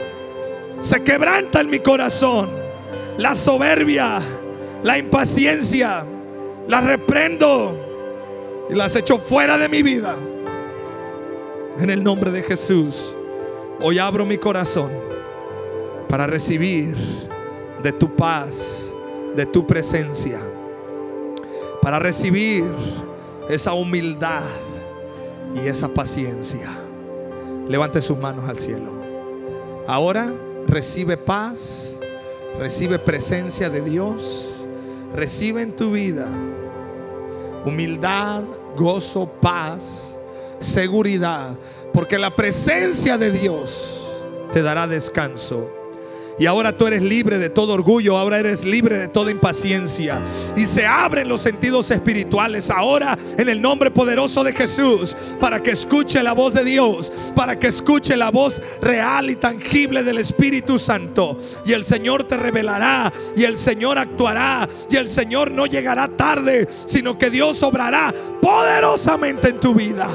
se 0.81 1.03
quebranta 1.03 1.61
en 1.61 1.71
mi 1.71 1.81
corazón. 1.81 2.51
La 3.19 3.35
soberbia, 3.35 4.21
la 4.83 4.97
impaciencia, 4.97 6.07
la 6.69 6.81
reprendo 6.81 8.67
y 8.71 8.75
las 8.75 8.97
echo 8.97 9.19
fuera 9.19 9.59
de 9.59 9.69
mi 9.69 9.83
vida. 9.83 10.17
En 11.79 11.91
el 11.91 12.03
nombre 12.03 12.31
de 12.31 12.43
Jesús, 12.43 13.15
hoy 13.81 13.99
abro 13.99 14.25
mi 14.25 14.39
corazón 14.39 14.91
para 16.09 16.27
recibir 16.27 16.97
de 17.83 17.93
tu 17.93 18.15
paz, 18.15 18.91
de 19.37 19.47
tu 19.47 19.67
presencia, 19.67 20.39
para 21.83 21.99
recibir 21.99 22.65
esa 23.49 23.73
humildad 23.73 24.45
y 25.55 25.67
esa 25.67 25.89
paciencia. 25.89 26.69
Levante 27.69 28.03
sus 28.03 28.19
manos 28.19 28.49
al 28.49 28.59
cielo. 28.59 28.93
Ahora 29.87 30.33
recibe 30.67 31.17
paz, 31.17 31.99
recibe 32.59 32.99
presencia 32.99 33.71
de 33.71 33.81
Dios, 33.81 34.67
recibe 35.15 35.63
en 35.63 35.75
tu 35.75 35.93
vida 35.93 36.29
humildad, 37.65 38.43
gozo, 38.77 39.27
paz, 39.41 40.17
seguridad, 40.59 41.57
porque 41.93 42.19
la 42.19 42.35
presencia 42.35 43.19
de 43.19 43.31
Dios 43.31 44.01
te 44.53 44.63
dará 44.63 44.87
descanso. 44.87 45.80
Y 46.41 46.47
ahora 46.47 46.73
tú 46.73 46.87
eres 46.87 47.03
libre 47.03 47.37
de 47.37 47.51
todo 47.51 47.75
orgullo, 47.75 48.17
ahora 48.17 48.39
eres 48.39 48.65
libre 48.65 48.97
de 48.97 49.09
toda 49.09 49.31
impaciencia. 49.31 50.23
Y 50.57 50.65
se 50.65 50.87
abren 50.87 51.29
los 51.29 51.43
sentidos 51.43 51.91
espirituales 51.91 52.71
ahora 52.71 53.19
en 53.37 53.51
el 53.51 53.61
nombre 53.61 53.91
poderoso 53.91 54.43
de 54.43 54.55
Jesús 54.55 55.15
para 55.39 55.63
que 55.63 55.73
escuche 55.73 56.23
la 56.23 56.33
voz 56.33 56.55
de 56.55 56.65
Dios, 56.65 57.13
para 57.37 57.59
que 57.59 57.67
escuche 57.67 58.17
la 58.17 58.31
voz 58.31 58.63
real 58.81 59.29
y 59.29 59.37
tangible 59.37 60.03
del 60.03 60.17
Espíritu 60.17 60.79
Santo. 60.79 61.37
Y 61.67 61.75
el 61.75 61.85
Señor 61.85 62.25
te 62.25 62.39
revelará 62.39 63.13
y 63.37 63.45
el 63.45 63.59
Señor 63.59 63.99
actuará 63.99 64.67
y 64.89 64.97
el 64.97 65.09
Señor 65.09 65.51
no 65.51 65.67
llegará 65.67 66.09
tarde, 66.09 66.67
sino 66.87 67.19
que 67.19 67.29
Dios 67.29 67.63
obrará 67.63 68.15
poderosamente 68.41 69.51
en 69.51 69.61
tu 69.61 69.75
vida. 69.75 70.09